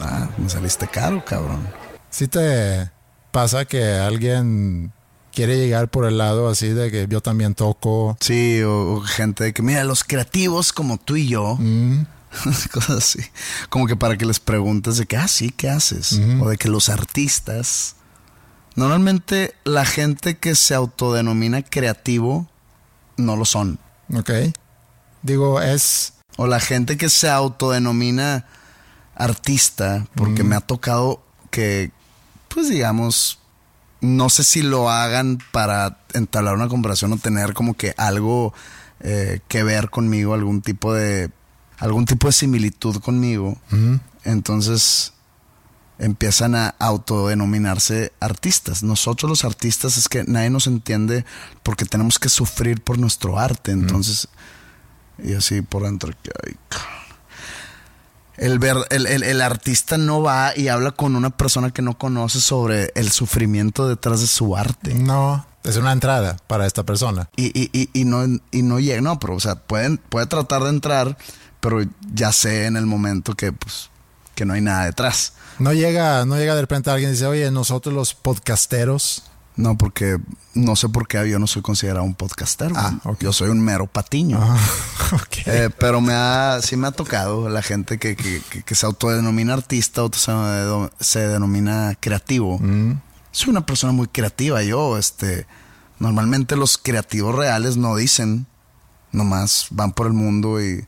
[0.00, 1.68] Ah, me saliste caro, cabrón.
[2.10, 2.90] Si te
[3.30, 4.92] pasa que alguien
[5.32, 8.16] quiere llegar por el lado así de que yo también toco.
[8.20, 11.58] Sí, o, o gente de que, mira, los creativos como tú y yo,
[12.72, 13.20] cosas así.
[13.68, 16.20] Como que para que les preguntes de que, ah, sí, ¿qué haces?
[16.40, 17.94] O de que los artistas.
[18.74, 22.48] Normalmente la gente que se autodenomina creativo
[23.16, 23.78] no lo son.
[24.14, 24.30] Ok.
[25.22, 26.14] Digo, es.
[26.36, 28.46] O la gente que se autodenomina
[29.14, 31.90] artista, porque me ha tocado que,
[32.48, 33.38] pues digamos,
[34.00, 38.54] no sé si lo hagan para entablar una conversación o tener como que algo
[39.00, 41.30] eh, que ver conmigo, algún tipo de
[41.78, 43.58] algún tipo de similitud conmigo.
[44.24, 45.12] Entonces
[45.98, 48.82] empiezan a autodenominarse artistas.
[48.82, 51.24] Nosotros los artistas es que nadie nos entiende
[51.62, 53.70] porque tenemos que sufrir por nuestro arte.
[53.72, 54.28] Entonces,
[55.22, 56.88] y así por dentro, que, ay, cabrón.
[58.36, 61.96] el, ver, el, el- el artista no va y habla con una persona que no
[61.98, 64.94] conoce sobre el sufrimiento detrás de su arte.
[64.94, 65.46] No.
[65.64, 67.28] Es una entrada para esta persona.
[67.36, 70.64] Y, y, y, y no, y no llega, no, pero o sea, pueden, puede tratar
[70.64, 71.16] de entrar,
[71.60, 71.78] pero
[72.12, 73.88] ya sé en el momento que pues
[74.42, 75.34] que no hay nada detrás.
[75.60, 79.22] No llega, no llega de repente alguien y dice, oye, nosotros los podcasteros.
[79.54, 80.18] No, porque
[80.54, 82.74] no sé por qué yo no soy considerado un podcastero.
[82.76, 82.98] Ah.
[83.20, 84.38] Yo soy un mero patiño.
[85.12, 85.36] ok.
[85.46, 88.84] Eh, pero me ha, sí me ha tocado la gente que, que, que- que se
[88.86, 90.32] autodenomina artista o se,
[90.98, 92.58] se denomina creativo.
[93.30, 94.98] Soy una persona muy creativa yo.
[94.98, 95.46] Este,
[96.00, 98.46] normalmente los creativos reales no dicen,
[99.12, 100.84] nomás van por el mundo y,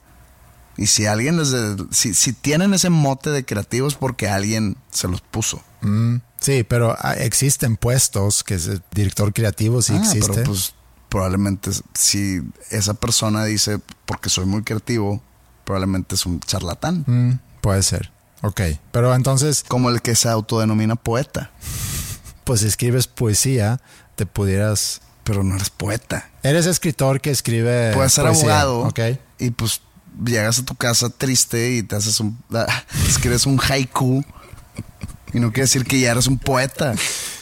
[0.77, 5.09] y si alguien les, de- si, si tienen ese mote de creativos porque alguien se
[5.09, 5.63] los puso.
[5.83, 10.33] Mm, sí, pero ah, existen puestos que es el director creativo, sí Ah, existe.
[10.33, 10.75] Pero pues
[11.09, 15.23] probablemente si esa persona dice porque soy muy creativo,
[15.65, 17.05] probablemente es un charlatán.
[17.07, 18.11] Mm, puede ser.
[18.43, 18.61] Ok.
[18.93, 21.51] Pero entonces, Como el que se autodenomina poeta,
[22.45, 23.81] pues si escribes poesía,
[24.17, 25.01] te pudieras.
[25.23, 26.31] pero no eres poeta.
[26.43, 27.93] Eres escritor que escribe.
[27.95, 29.01] Puedes ser poesía, abogado Ok.
[29.39, 29.81] y pues
[30.25, 32.39] llegas a tu casa triste y te haces un...
[32.53, 32.67] ah,
[33.09, 34.25] escribes un haiku
[35.33, 36.95] y no quiere decir que ya eres un poeta.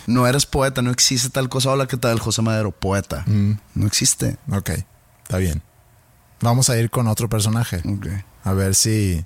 [0.07, 1.71] No eres poeta, no existe tal cosa.
[1.71, 2.19] Hola, ¿qué tal?
[2.19, 3.23] José Madero, poeta.
[3.27, 3.53] Mm.
[3.75, 4.39] No existe.
[4.51, 4.71] Ok.
[5.23, 5.63] Está bien.
[6.41, 7.83] Vamos a ir con otro personaje.
[7.87, 8.07] Ok.
[8.45, 9.25] A ver si,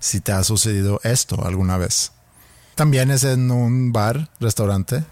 [0.00, 2.12] si te ha sucedido esto alguna vez.
[2.74, 5.04] También es en un bar, restaurante,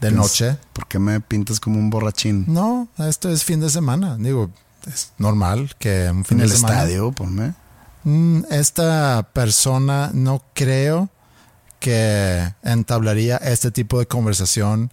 [0.00, 0.56] de noche.
[0.72, 2.46] ¿Por qué me pintas como un borrachín?
[2.48, 4.16] No, esto es fin de semana.
[4.18, 4.50] Digo,
[4.86, 6.74] es normal que un fin En de el semana.
[6.82, 7.54] estadio, ponme.
[8.04, 11.08] Mm, Esta persona no creo
[11.78, 14.90] que entablaría este tipo de conversación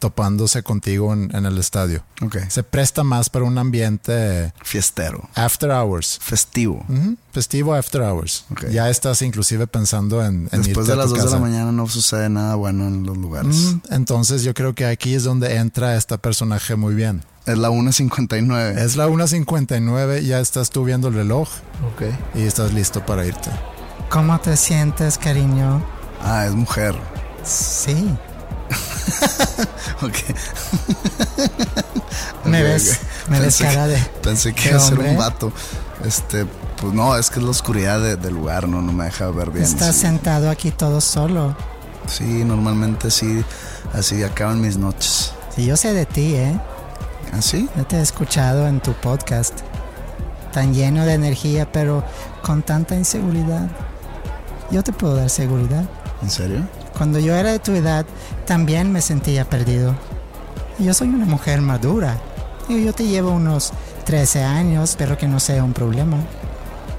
[0.00, 2.04] topándose contigo en, en el estadio.
[2.20, 2.36] Ok.
[2.48, 5.30] Se presta más para un ambiente Fiestero.
[5.34, 6.18] after hours.
[6.20, 6.84] Festivo.
[7.32, 8.44] Festivo after hours.
[8.50, 8.66] Ok.
[8.70, 11.72] Ya estás inclusive pensando en, en Después irte de las tu 2 de la mañana
[11.72, 13.76] no sucede nada bueno en los lugares.
[13.90, 17.24] Entonces yo creo que aquí es donde entra este personaje muy bien.
[17.46, 18.78] Es la 1.59.
[18.78, 21.48] Es la 1.59, ya estás tú viendo el reloj
[21.94, 22.02] Ok.
[22.34, 23.50] y estás listo para irte.
[24.08, 25.84] ¿Cómo te sientes, cariño?
[26.22, 26.94] Ah, es mujer.
[27.44, 28.08] Sí.
[30.02, 30.14] Ok.
[32.44, 33.96] Me ves, me ves Pensé cara de.
[33.96, 35.52] que- Pensé que ¿Qué iba a ser un vato.
[36.04, 36.46] Este,
[36.80, 39.50] pues no, es que es la oscuridad de- del lugar, no, no me deja ver
[39.50, 39.64] bien.
[39.64, 40.02] Estás sí.
[40.02, 41.56] sentado aquí todo solo.
[42.06, 43.42] Sí, normalmente sí,
[43.94, 45.32] así acaban mis noches.
[45.54, 46.58] Sí, yo sé de ti, ¿eh?
[47.36, 47.68] ¿Así?
[47.76, 49.60] Yo te he escuchado en tu podcast.
[50.52, 52.04] Tan lleno de energía, pero
[52.42, 53.68] con tanta inseguridad.
[54.70, 55.84] Yo te puedo dar seguridad.
[56.22, 56.60] ¿En serio?
[56.96, 58.06] Cuando yo era de tu edad,
[58.46, 59.96] también me sentía perdido.
[60.78, 62.16] Yo soy una mujer madura.
[62.68, 63.72] Yo te llevo unos
[64.04, 66.18] 13 años, espero que no sea un problema.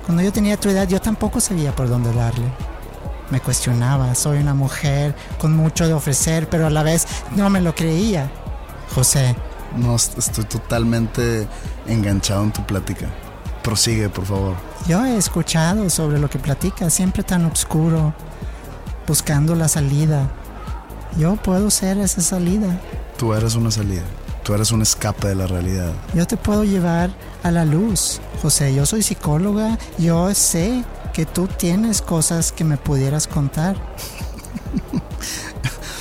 [0.06, 2.46] Cuando yo tenía tu edad, yo tampoco sabía por dónde darle.
[3.30, 7.62] Me cuestionaba, soy una mujer con mucho de ofrecer, pero a la vez no me
[7.62, 8.30] lo creía.
[8.94, 9.36] José,
[9.76, 11.48] No, est- estoy totalmente
[11.88, 13.08] enganchado en tu plática.
[13.64, 14.56] Prosigue, por favor.
[14.88, 18.14] yo he escuchado sobre lo que platicas, siempre tan oscuro,
[19.08, 20.30] buscando la salida.
[21.18, 22.80] Yo puedo ser esa salida.
[23.18, 24.04] Tú eres una salida.
[24.44, 25.92] Tú eres un escape de la realidad.
[26.14, 27.10] Yo te puedo llevar
[27.42, 28.22] a la luz.
[28.44, 29.80] José, yo soy psicóloga.
[29.98, 33.76] Yo sé que tú tienes cosas que me pudieras contar.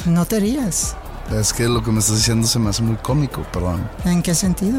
[0.07, 0.97] No te rías.
[1.33, 3.89] Es que lo que me estás diciendo se me hace muy cómico, perdón.
[4.05, 4.79] ¿En qué sentido?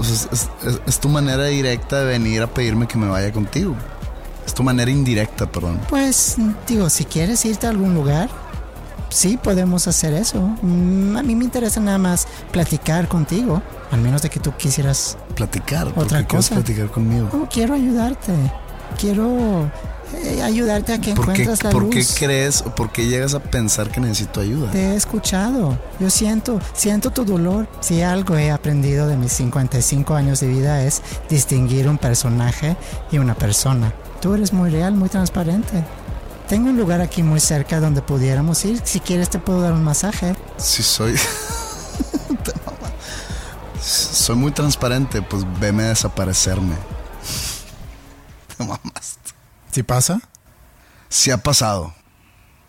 [0.00, 3.74] Es, es- es- es tu manera directa de venir a pedirme que me vaya contigo.
[4.44, 5.80] Es tu manera indirecta, perdón.
[5.88, 8.28] Pues digo, si quieres irte a algún lugar,
[9.08, 10.40] sí podemos hacer eso.
[10.62, 13.62] Mm, A mí me interesa nada más platicar contigo.
[13.92, 15.16] Al menos de que tú quisieras...
[15.36, 15.92] Platicar.
[15.94, 16.54] ¿Por Otra cosa.
[16.56, 17.28] platicar conmigo?
[17.32, 18.32] Oh, quiero ayudarte.
[19.00, 19.70] Quiero
[20.14, 21.94] eh, ayudarte a que ¿Por qué, encuentres la por luz.
[21.94, 24.70] qué crees o por qué llegas a pensar que necesito ayuda?
[24.70, 25.78] Te he escuchado.
[25.98, 27.68] Yo siento, siento tu dolor.
[27.80, 32.76] Si algo he aprendido de mis 55 años de vida es distinguir un personaje
[33.10, 33.92] y una persona.
[34.20, 35.84] Tú eres muy real, muy transparente.
[36.48, 38.80] Tengo un lugar aquí muy cerca donde pudiéramos ir.
[38.84, 40.34] Si quieres te puedo dar un masaje.
[40.56, 41.14] Si soy...
[43.86, 46.74] Soy muy transparente, pues veme a desaparecerme.
[48.56, 49.25] Te mamaste.
[49.76, 50.22] ¿Sí pasa?
[51.10, 51.92] Sí ha pasado,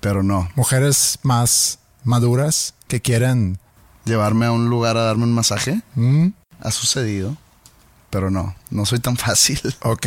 [0.01, 0.49] pero no.
[0.55, 3.60] Mujeres más maduras que quieren...
[4.03, 7.38] Llevarme a un lugar a darme un masaje Mm, ha sucedido,
[8.10, 9.62] pero no, no soy tan fácil.
[9.84, 10.05] ok,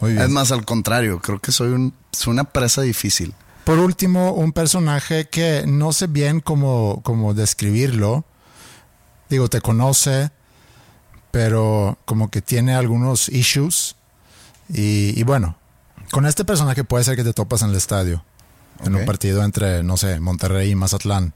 [0.00, 0.24] muy bien.
[0.24, 3.32] Es más, al contrario, creo que soy, un, soy una presa difícil.
[3.62, 8.24] Por último, un personaje que no sé bien cómo, cómo describirlo.
[9.30, 10.32] Digo, te conoce,
[11.30, 13.94] pero como que tiene algunos issues.
[14.68, 15.56] Y, y bueno,
[16.12, 18.22] con este personaje puede ser que te topas en el estadio.
[18.84, 21.34] En un partido entre, no sé, Monterrey y Mazatlán.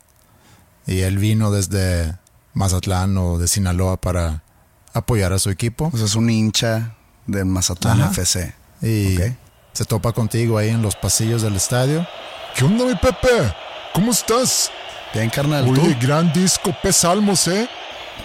[0.87, 2.17] Y él vino desde
[2.55, 4.43] Mazatlán o de Sinaloa para
[4.93, 5.91] apoyar a su equipo.
[5.93, 6.95] O sea, es un hincha
[7.27, 8.11] del Mazatlán Ajá.
[8.11, 8.55] FC.
[8.83, 9.17] Y
[9.73, 12.07] se topa contigo ahí en los pasillos del estadio.
[12.55, 13.55] ¿Qué onda, mi Pepe?
[13.95, 14.71] ¿Cómo estás?
[15.15, 16.07] Bien, carnal, Oye, tú.
[16.07, 17.69] gran disco, Pesalmos, ¿eh?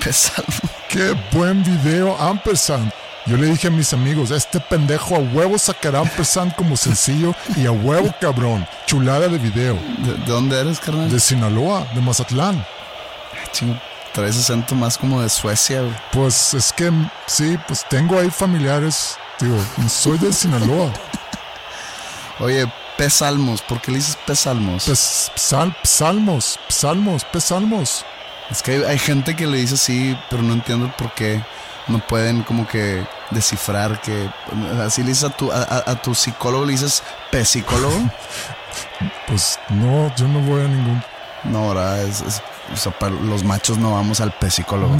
[0.04, 0.48] Pesado.
[0.90, 2.92] Qué buen video, Ampersand.
[3.28, 7.68] Yo le dije a mis amigos, este pendejo a huevo sacará Ampersand como sencillo y
[7.68, 8.68] a huevo, cabrón.
[8.88, 9.76] Chulada de video.
[10.00, 11.10] ¿De, de dónde eres, carnal?
[11.10, 12.66] De Sinaloa, de Mazatlán.
[13.52, 13.80] Chingo,
[14.12, 15.94] traes acento más como de Suecia, güey.
[16.12, 16.92] Pues es que
[17.28, 19.18] sí, pues tengo ahí familiares.
[19.40, 19.58] Digo,
[19.88, 20.92] soy de Sinaloa.
[22.40, 22.66] Oye,
[22.98, 24.86] Pesalmos, ¿por qué le dices Pesalmos?
[24.86, 28.04] Pues sal, salmos, salmos, pesalmos.
[28.50, 31.42] Es que hay, hay gente que le dice así, pero no entiendo por qué
[31.88, 34.30] no pueden como que descifrar que
[34.86, 37.04] así le dices a tu, a, tu psicólogo, le dices
[37.46, 37.96] psicólogo.
[39.28, 41.04] Pues no, yo no voy a ningún.
[41.44, 42.04] no, ¿verdad?
[42.04, 44.96] Es, es- o sea, para los machos no vamos al psicólogo.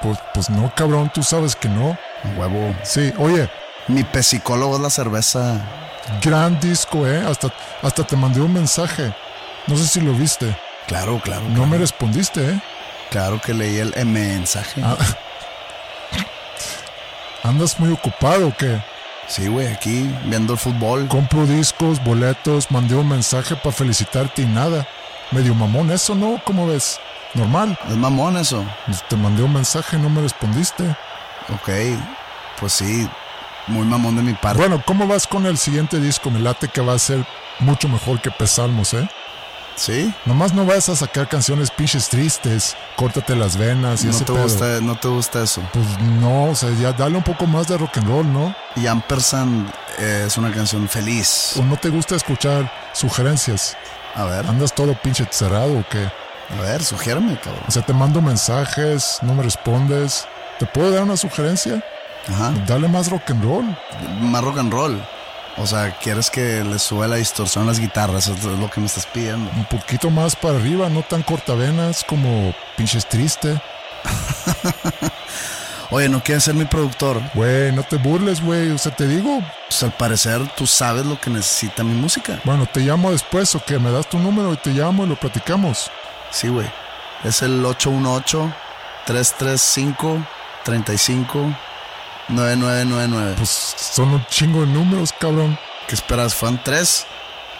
[0.00, 1.98] Pues, pues no, cabrón, tú sabes que no.
[2.36, 2.74] Huevo.
[2.82, 3.50] Sí, oye,
[3.88, 5.60] Mi psicólogo es la cerveza.
[6.22, 7.22] gran disco, ¿eh?
[7.28, 7.52] Hasta,
[7.82, 9.14] hasta te mandé un mensaje.
[9.66, 10.56] No sé si lo viste.
[10.86, 11.42] Claro, claro.
[11.42, 11.66] No claro.
[11.66, 12.60] me respondiste, ¿eh?
[13.10, 14.80] Claro que leí el mensaje.
[14.82, 14.96] Ah.
[17.42, 18.82] ¿Andas muy ocupado o qué?
[19.26, 21.06] Sí, güey, aquí viendo el fútbol.
[21.08, 24.86] Compro discos, boletos, mandé un mensaje para felicitarte y nada.
[25.30, 26.40] Medio mamón eso, ¿no?
[26.44, 26.98] ¿Cómo ves?
[27.34, 27.78] Normal.
[27.88, 28.64] Es mamón eso.
[28.86, 30.84] Pues te mandé un mensaje y no me respondiste.
[31.54, 31.70] Ok,
[32.58, 33.08] pues sí,
[33.68, 34.58] muy mamón de mi parte.
[34.58, 36.30] Bueno, ¿cómo vas con el siguiente disco?
[36.30, 37.24] Me late que va a ser
[37.60, 39.08] mucho mejor que Pesalmos, ¿eh?
[39.76, 40.12] ¿Sí?
[40.26, 44.32] Nomás no vas a sacar canciones pinches tristes, córtate las venas y No ese te,
[44.32, 44.42] pedo.
[44.42, 45.62] gusta, no te gusta eso.
[45.72, 45.86] Pues
[46.20, 48.54] no, o sea, ya dale un poco más de rock and roll, ¿no?
[48.76, 51.54] Y Ampersand es una canción feliz.
[51.58, 53.76] ¿O no te gusta escuchar sugerencias?
[54.14, 56.10] A ver, ¿Andas todo pinche cerrado o qué?
[56.58, 57.62] a ver, sugiérame, cabrón.
[57.68, 60.26] O sea, te mando mensajes, no me respondes.
[60.58, 61.82] ¿Te puedo dar una sugerencia?
[62.28, 62.52] Ajá.
[62.66, 63.64] Dale más rock and roll.
[64.20, 65.00] Más rock and roll.
[65.56, 68.80] O sea, quieres que le suba la distorsión a las guitarras, eso es lo que
[68.80, 69.50] me estás pidiendo.
[69.56, 73.60] Un poquito más para arriba, no tan cortavenas como pinches triste.
[75.92, 77.20] Oye, ¿no quieres ser mi productor?
[77.34, 78.70] Güey, no te burles, güey.
[78.70, 82.40] O sea, te digo, Pues al parecer tú sabes lo que necesita mi música.
[82.44, 85.16] bueno, te llamo después o que me das tu número y te llamo y lo
[85.16, 85.90] platicamos.
[86.30, 86.70] Sí, güey.
[87.24, 87.64] Es el
[92.30, 93.34] 818-335-35-9999.
[93.36, 95.58] Pues son un chingo de números, cabrón.
[95.88, 96.34] ¿Qué esperas?
[96.34, 97.04] ¿Fueron 3?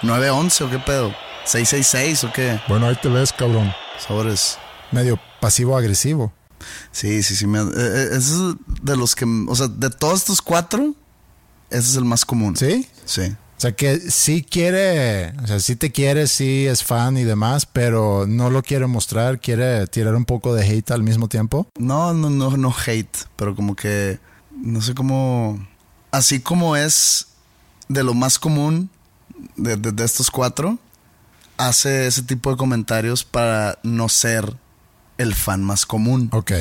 [0.03, 1.15] ¿911 o qué pedo?
[1.47, 2.61] ¿666 o qué?
[2.69, 3.73] Bueno, ahí te ves, cabrón.
[4.07, 4.59] Sobres.
[4.93, 6.33] Medio pasivo-agresivo.
[6.93, 7.47] Sí, sí, sí.
[7.47, 8.33] me- eh, eh, es
[8.83, 9.25] de los que.
[9.49, 10.95] O sea, de todos estos cuatro,
[11.71, 12.57] ese es el más común.
[12.57, 12.87] ¿Sí?
[13.05, 13.23] Sí.
[13.23, 17.67] O sea, que sí quiere, o sea, sí te quiere, sí es fan y demás,
[17.67, 21.67] pero no lo quiere mostrar, quiere tirar un poco de hate al mismo tiempo.
[21.79, 24.19] No, no, no, no hate, pero como que.
[24.51, 25.65] No sé cómo.
[26.11, 27.29] Así como es
[27.89, 28.91] de lo más común
[29.57, 30.79] de, de- de estos cuatro,
[31.57, 34.57] hace ese tipo de comentarios para no ser
[35.19, 36.29] el fan más común.
[36.33, 36.53] Ok.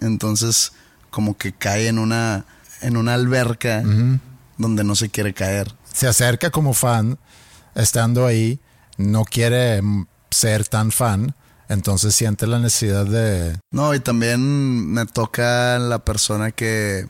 [0.00, 0.72] Entonces,
[1.10, 2.44] como que cae en una.
[2.82, 3.82] en una alberca
[4.58, 5.74] donde no se quiere caer.
[5.92, 7.18] Se acerca como fan,
[7.74, 8.60] estando ahí,
[8.98, 9.82] no quiere
[10.30, 11.34] ser tan fan,
[11.68, 13.58] entonces siente la necesidad de...
[13.70, 17.08] No, y también me toca la persona que.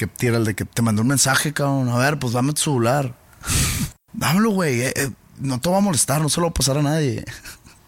[0.00, 1.90] Que tira el de que te mandó un mensaje, cabrón.
[1.90, 3.14] A ver, pues dame tu celular.
[4.14, 4.80] Dámelo, güey.
[4.80, 7.22] eh, eh, no te va a molestar, no se lo va a pasar a nadie.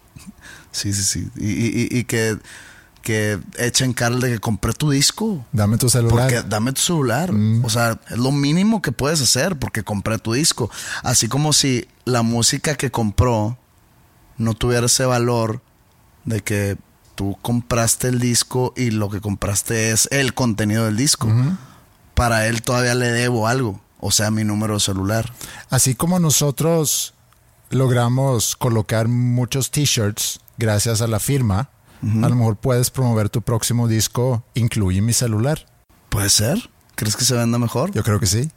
[0.71, 1.27] sí, sí, sí.
[1.37, 2.37] Y, y- y- y que,
[3.01, 5.43] que echen cara el de que compré tu disco.
[5.51, 6.29] Dame tu celular.
[6.29, 7.31] Porque dame tu celular.
[7.63, 10.69] O sea, es lo mínimo que puedes hacer porque compré tu disco.
[11.03, 13.57] Así como si la música que compró
[14.37, 15.61] no tuviera ese valor
[16.25, 16.77] de que
[17.15, 21.27] tú compraste el disco y lo que compraste es el contenido del disco.
[22.13, 23.81] Para él todavía le debo algo.
[23.99, 25.33] O sea, mi número de celular.
[25.69, 27.13] Así como nosotros
[27.69, 31.69] logramos colocar muchos t-shirts gracias a la firma,
[32.01, 35.65] a lo mejor puedes promover tu próximo disco, incluye mi celular.
[36.09, 36.69] ¿Puede ser?
[36.95, 37.91] ¿Crees que se venda mejor?
[37.91, 38.51] Yo creo que sí.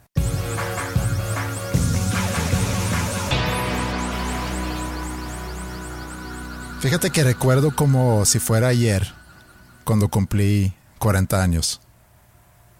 [6.81, 9.13] Fíjate que recuerdo como si fuera ayer,
[9.83, 11.81] cuando cumplí 40 años.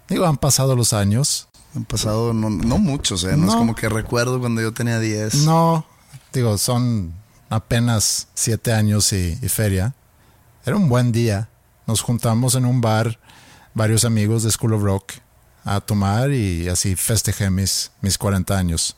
[0.08, 1.48] Digo, han pasado los años.
[1.74, 3.36] Han pasado no, no muchos, ¿eh?
[3.36, 5.44] No, es como que recuerdo cuando yo tenía 10.
[5.44, 5.84] No,
[6.32, 7.12] digo, son
[7.50, 9.94] apenas siete años y, y feria.
[10.64, 11.48] Era un buen día.
[11.86, 13.18] Nos juntamos en un bar,
[13.74, 15.12] varios amigos de School of Rock,
[15.64, 18.96] a tomar y así festejé mis, mis 40 años.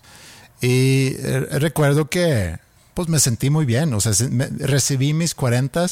[0.61, 2.59] Y eh, recuerdo que
[2.95, 3.95] pues me sentí muy bien.
[3.95, 5.87] O sea, me- recibí mis 40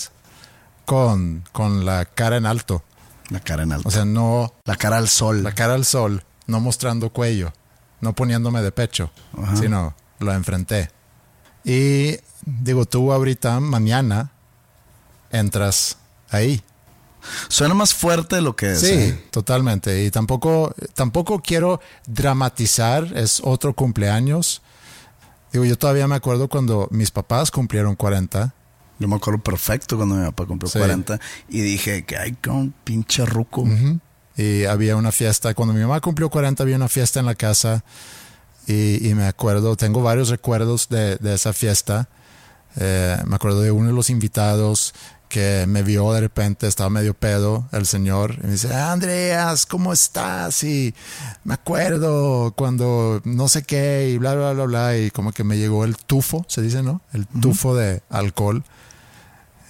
[0.85, 2.82] con, con la cara en alto.
[3.31, 3.89] La cara en alto.
[3.89, 5.43] O sea, no la cara al sol.
[5.43, 7.53] la cara al sol, no mostrando cuello,
[8.01, 9.11] no poniéndome de pecho,
[9.55, 10.91] sino lo enfrenté.
[11.65, 14.33] Y digo, tú ahorita, mañana,
[15.31, 15.99] entras
[16.31, 16.63] ahí.
[17.49, 18.81] Suena más fuerte de lo que es.
[18.81, 19.29] Sí, ¿eh?
[19.31, 20.05] totalmente.
[20.05, 24.63] Y tampoco, tampoco quiero dramatizar, es otro cumpleaños.
[25.53, 28.55] Digo, yo todavía me acuerdo cuando mis papás cumplieron 40.
[28.99, 30.79] Yo me acuerdo perfecto cuando mi papá cumplió Sí.
[30.79, 33.65] 40 y dije que hay un pinche ruco.
[34.37, 37.85] Y había una fiesta, cuando mi mamá cumplió 40 había una fiesta en la casa
[38.66, 42.09] y, y me acuerdo, tengo varios recuerdos de, de esa fiesta.
[42.77, 44.95] Eh, me acuerdo de uno de los invitados
[45.29, 49.93] que me vio de repente, estaba medio pedo el señor, y me dice, Andreas, ¿cómo
[49.93, 50.62] estás?
[50.65, 50.95] Y
[51.45, 55.59] me acuerdo cuando no sé qué, y bla, bla, bla, bla, y como que me
[55.59, 57.03] llegó el tufo, se dice, ¿no?
[57.12, 58.65] El tufo de alcohol.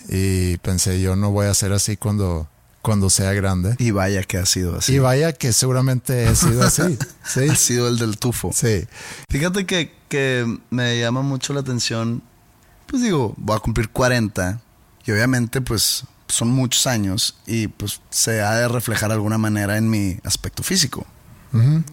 [0.09, 2.49] Y pensé, yo no voy a ser así cuando,
[2.83, 3.77] cuando sea grande.
[3.79, 4.95] Y vaya que ha sido así.
[4.95, 6.99] Y vaya que seguramente he sido así.
[7.25, 7.47] Sí.
[7.49, 8.51] Ha sido el del tufo.
[8.55, 8.87] Sí.
[9.29, 12.23] Fíjate que, que me llama mucho la atención.
[12.87, 14.63] Pues digo, voy a cumplir 40
[15.05, 19.77] y obviamente pues son muchos años y pues se ha de reflejar de alguna manera
[19.77, 21.07] en mi aspecto físico.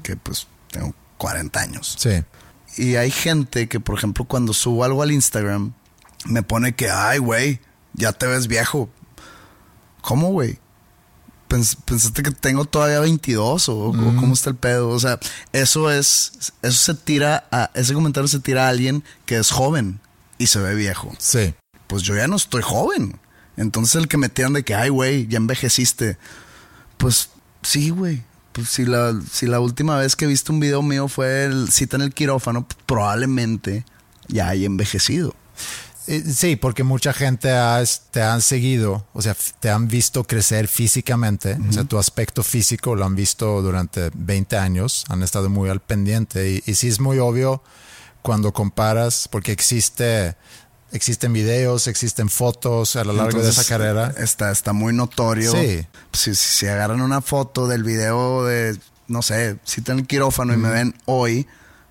[0.03, 1.95] que pues tengo 40 años.
[1.99, 2.23] Sí.
[2.77, 5.73] Y hay gente que, por ejemplo, cuando subo algo al Instagram,
[6.25, 7.59] me pone que, ay, güey,
[7.95, 8.89] ya te ves viejo.
[10.01, 10.59] ¿Cómo, güey?
[11.49, 14.89] Pens- ¿Pensaste que tengo todavía 22 o, o cómo está el pedo?
[14.89, 15.19] O sea,
[15.53, 19.99] eso es, eso se tira a, ese comentario se tira a alguien que es joven
[20.37, 21.13] y se ve viejo.
[21.19, 21.53] Sí.
[21.87, 23.19] Pues yo ya no estoy joven.
[23.57, 26.17] Entonces el que me tiran de que, ay, güey, ya envejeciste.
[26.97, 27.29] Pues
[27.61, 28.23] sí, güey.
[28.51, 31.95] Pues si la, si la última vez que viste un video mío fue el cita
[31.97, 33.85] en el quirófano, probablemente
[34.27, 35.35] ya haya envejecido.
[36.07, 40.67] Eh, Sí, porque mucha gente has- te han seguido, o sea, te han visto crecer
[40.67, 45.69] físicamente, o sea, tu aspecto físico lo han visto durante 20 años, han estado muy
[45.69, 47.63] al pendiente y, y sí es muy obvio
[48.21, 50.35] cuando comparas, porque existe,
[50.91, 54.13] existen videos, existen fotos a lo largo de esa carrera.
[54.17, 55.51] Está, está muy notorio.
[55.51, 55.85] Sí.
[56.13, 58.77] Si, si, si agarran una foto del video de,
[59.07, 59.57] no sé,
[59.87, 61.47] en el quirófano y me ven hoy,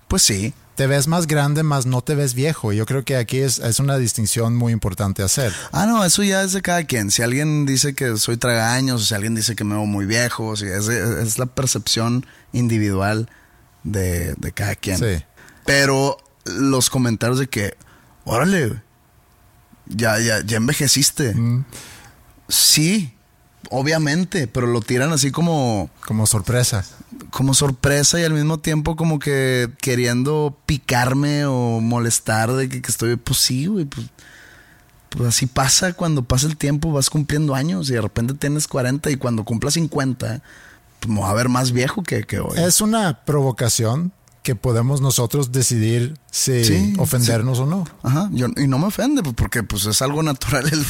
[0.07, 0.53] pues sí.
[0.75, 2.73] Te ves más grande, más no te ves viejo.
[2.73, 5.53] Y yo creo que aquí es, es una distinción muy importante hacer.
[5.71, 7.11] Ah, no, eso ya es de cada quien.
[7.11, 10.55] Si alguien dice que soy tragaños, o si alguien dice que me veo muy viejo,
[10.55, 13.29] si es, es la percepción individual
[13.83, 14.97] de, de cada quien.
[14.97, 15.23] Sí.
[15.65, 17.75] Pero los comentarios de que,
[18.25, 18.81] órale,
[19.87, 21.35] ya, ya, ya envejeciste.
[22.47, 23.13] Sí,
[23.69, 26.85] obviamente, pero lo tiran así como, Como sorpresa.
[27.35, 32.89] Como sorpresa y al mismo tiempo como que queriendo picarme o molestar de que, que
[32.89, 34.07] estoy, pues sí, güey, pues,
[35.09, 39.11] pues así pasa cuando pasa el tiempo, vas cumpliendo años y de repente tienes 40
[39.11, 40.41] y cuando cumplas 50,
[41.01, 42.57] pues me va a ver más viejo que, que hoy.
[42.57, 47.83] Es una provocación que podemos nosotros decidir si Sí, ofendernos o no.
[48.01, 50.67] Ajá, yo, y no me ofende, pues, porque pues es algo natural.
[50.71, 50.85] El,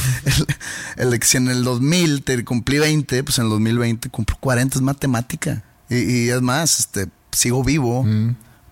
[1.08, 4.76] el- el si en el 2000 te cumplí 20, pues en el 2020 cumplo 40,
[4.76, 5.64] es matemática.
[5.88, 8.04] Y, y es más, este, sigo vivo.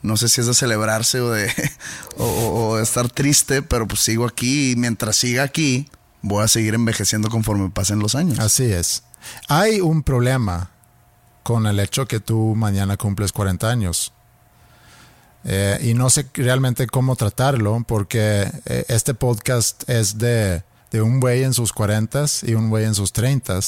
[0.02, 1.50] No sé si es de celebrarse o de,
[2.18, 5.88] o, estar triste, pero pues sigo aquí y mientras siga aquí,
[6.20, 8.38] voy a seguir envejeciendo conforme pasen los años.
[8.38, 9.04] Así es.
[9.48, 10.70] Hay un problema
[11.42, 14.12] con el hecho que tú mañana cumples 40 años.
[15.46, 21.20] Eh, y no sé realmente cómo tratarlo porque eh, este podcast es de, de un
[21.20, 23.60] güey en sus 40 y un güey en sus 30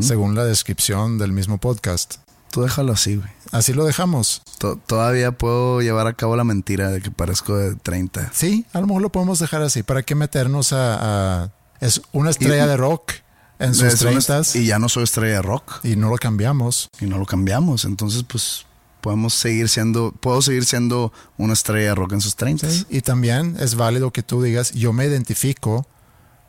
[0.00, 2.16] según la descripción del mismo podcast.
[2.50, 3.28] Tú déjalo así, güey.
[3.52, 4.42] Así lo dejamos.
[4.58, 8.30] To- Todavía puedo llevar a cabo la mentira de que parezco de 30.
[8.32, 9.82] Sí, a lo mejor lo podemos dejar así.
[9.82, 11.42] ¿Para qué meternos a...
[11.44, 13.12] a- es una estrella Y- de rock
[13.58, 15.80] en sus Es una- 30 Y ya no soy estrella de rock.
[15.84, 16.90] y no lo cambiamos.
[17.00, 17.84] y no lo cambiamos.
[17.84, 18.66] Entonces, pues
[19.00, 22.68] podemos seguir siendo, puedo seguir siendo una estrella de rock en sus 30.
[22.68, 25.86] Sí, Y también es válido que tú digas, yo me identifico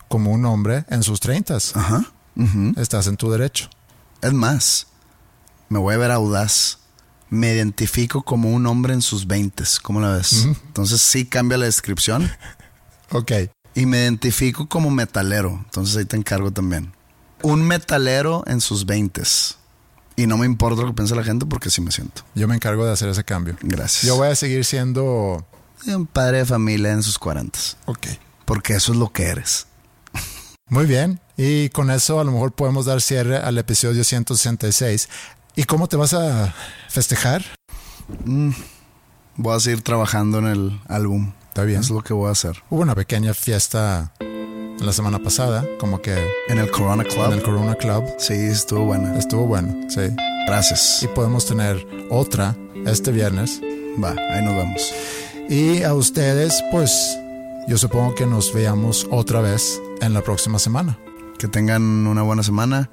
[0.09, 1.57] como un hombre en sus 30.
[1.75, 2.05] Ajá.
[2.75, 3.69] Estás en tu derecho.
[4.21, 4.87] Es más,
[5.71, 6.79] me voy a ver audaz.
[7.29, 9.63] Me identifico como un hombre en sus 20.
[9.81, 10.43] ¿Cómo la ves?
[10.43, 12.29] Entonces sí cambia la descripción.
[13.13, 13.33] Ok.
[13.75, 15.59] Y me identifico como metalero.
[15.65, 16.93] Entonces ahí te encargo también.
[17.41, 19.21] Un metalero en sus 20.
[20.15, 22.21] Y no me importa lo que piense la gente porque sí me siento.
[22.33, 23.57] Yo me encargo de hacer ese cambio.
[23.61, 24.03] Gracias.
[24.03, 25.45] Yo voy a seguir siendo...
[25.87, 27.59] Un padre de familia en sus 40.
[27.87, 28.07] Ok.
[28.45, 29.67] Porque eso es lo que eres.
[30.69, 31.19] Muy bien.
[31.35, 35.09] Y con eso a lo mejor podemos dar cierre al episodio 166.
[35.55, 36.53] ¿Y cómo te vas a
[36.89, 37.43] festejar?
[39.35, 41.33] Voy a seguir trabajando en el álbum.
[41.49, 41.81] Está bien.
[41.81, 42.63] Es lo que voy a hacer.
[42.69, 44.13] Hubo una pequeña fiesta
[44.79, 46.15] la semana pasada, como que
[46.47, 47.25] En el Corona Club.
[47.25, 48.05] en el Corona Club.
[48.17, 49.17] Sí, estuvo buena.
[49.17, 50.01] Estuvo bueno, sí.
[50.47, 51.03] Gracias.
[51.03, 52.55] Y podemos tener otra
[52.85, 53.61] este viernes.
[54.01, 54.93] Va, ahí nos vemos.
[55.49, 57.17] Y a ustedes, pues
[57.67, 60.97] yo supongo que nos veamos otra vez en la próxima semana.
[61.37, 62.89] Que tengan una buena semana.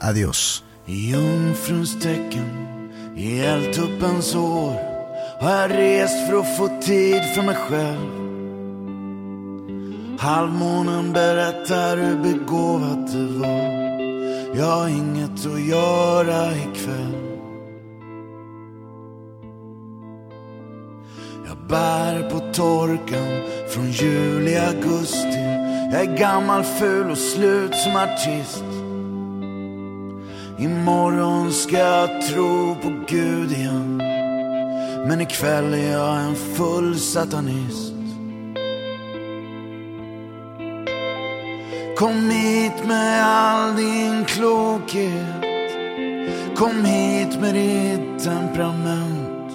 [0.00, 0.64] Adiós.
[0.90, 2.68] I Jungfruns tecken
[3.16, 4.74] i eldtuppens år
[5.40, 8.18] har jag rest för att få tid för mig själv.
[10.18, 13.78] Halvmånen berättar hur begåvat det var.
[14.58, 17.16] Jag har inget att göra ikväll.
[21.46, 25.38] Jag bär på torkan från juli, augusti.
[25.92, 28.67] Jag är gammal, ful och slut som artist.
[30.60, 33.96] Imorgon ska jag tro på Gud igen.
[35.06, 37.92] Men ikväll är jag en full satanist.
[41.98, 45.44] Kom hit med all din klokhet.
[46.56, 49.52] Kom hit med ditt temperament.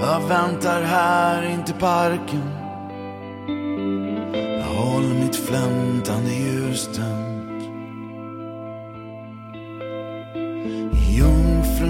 [0.00, 2.50] Jag väntar här inte parken.
[4.58, 7.33] Jag håller mitt flämtande ljus tänt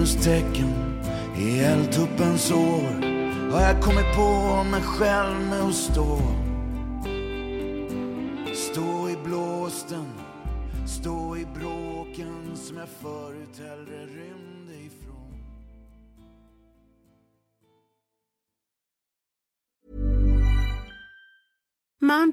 [0.05, 1.01] minustecken
[1.39, 3.03] i eldtuppens år
[3.53, 6.19] har jag kommit på mig själv med att stå.
[6.19, 6.44] Stå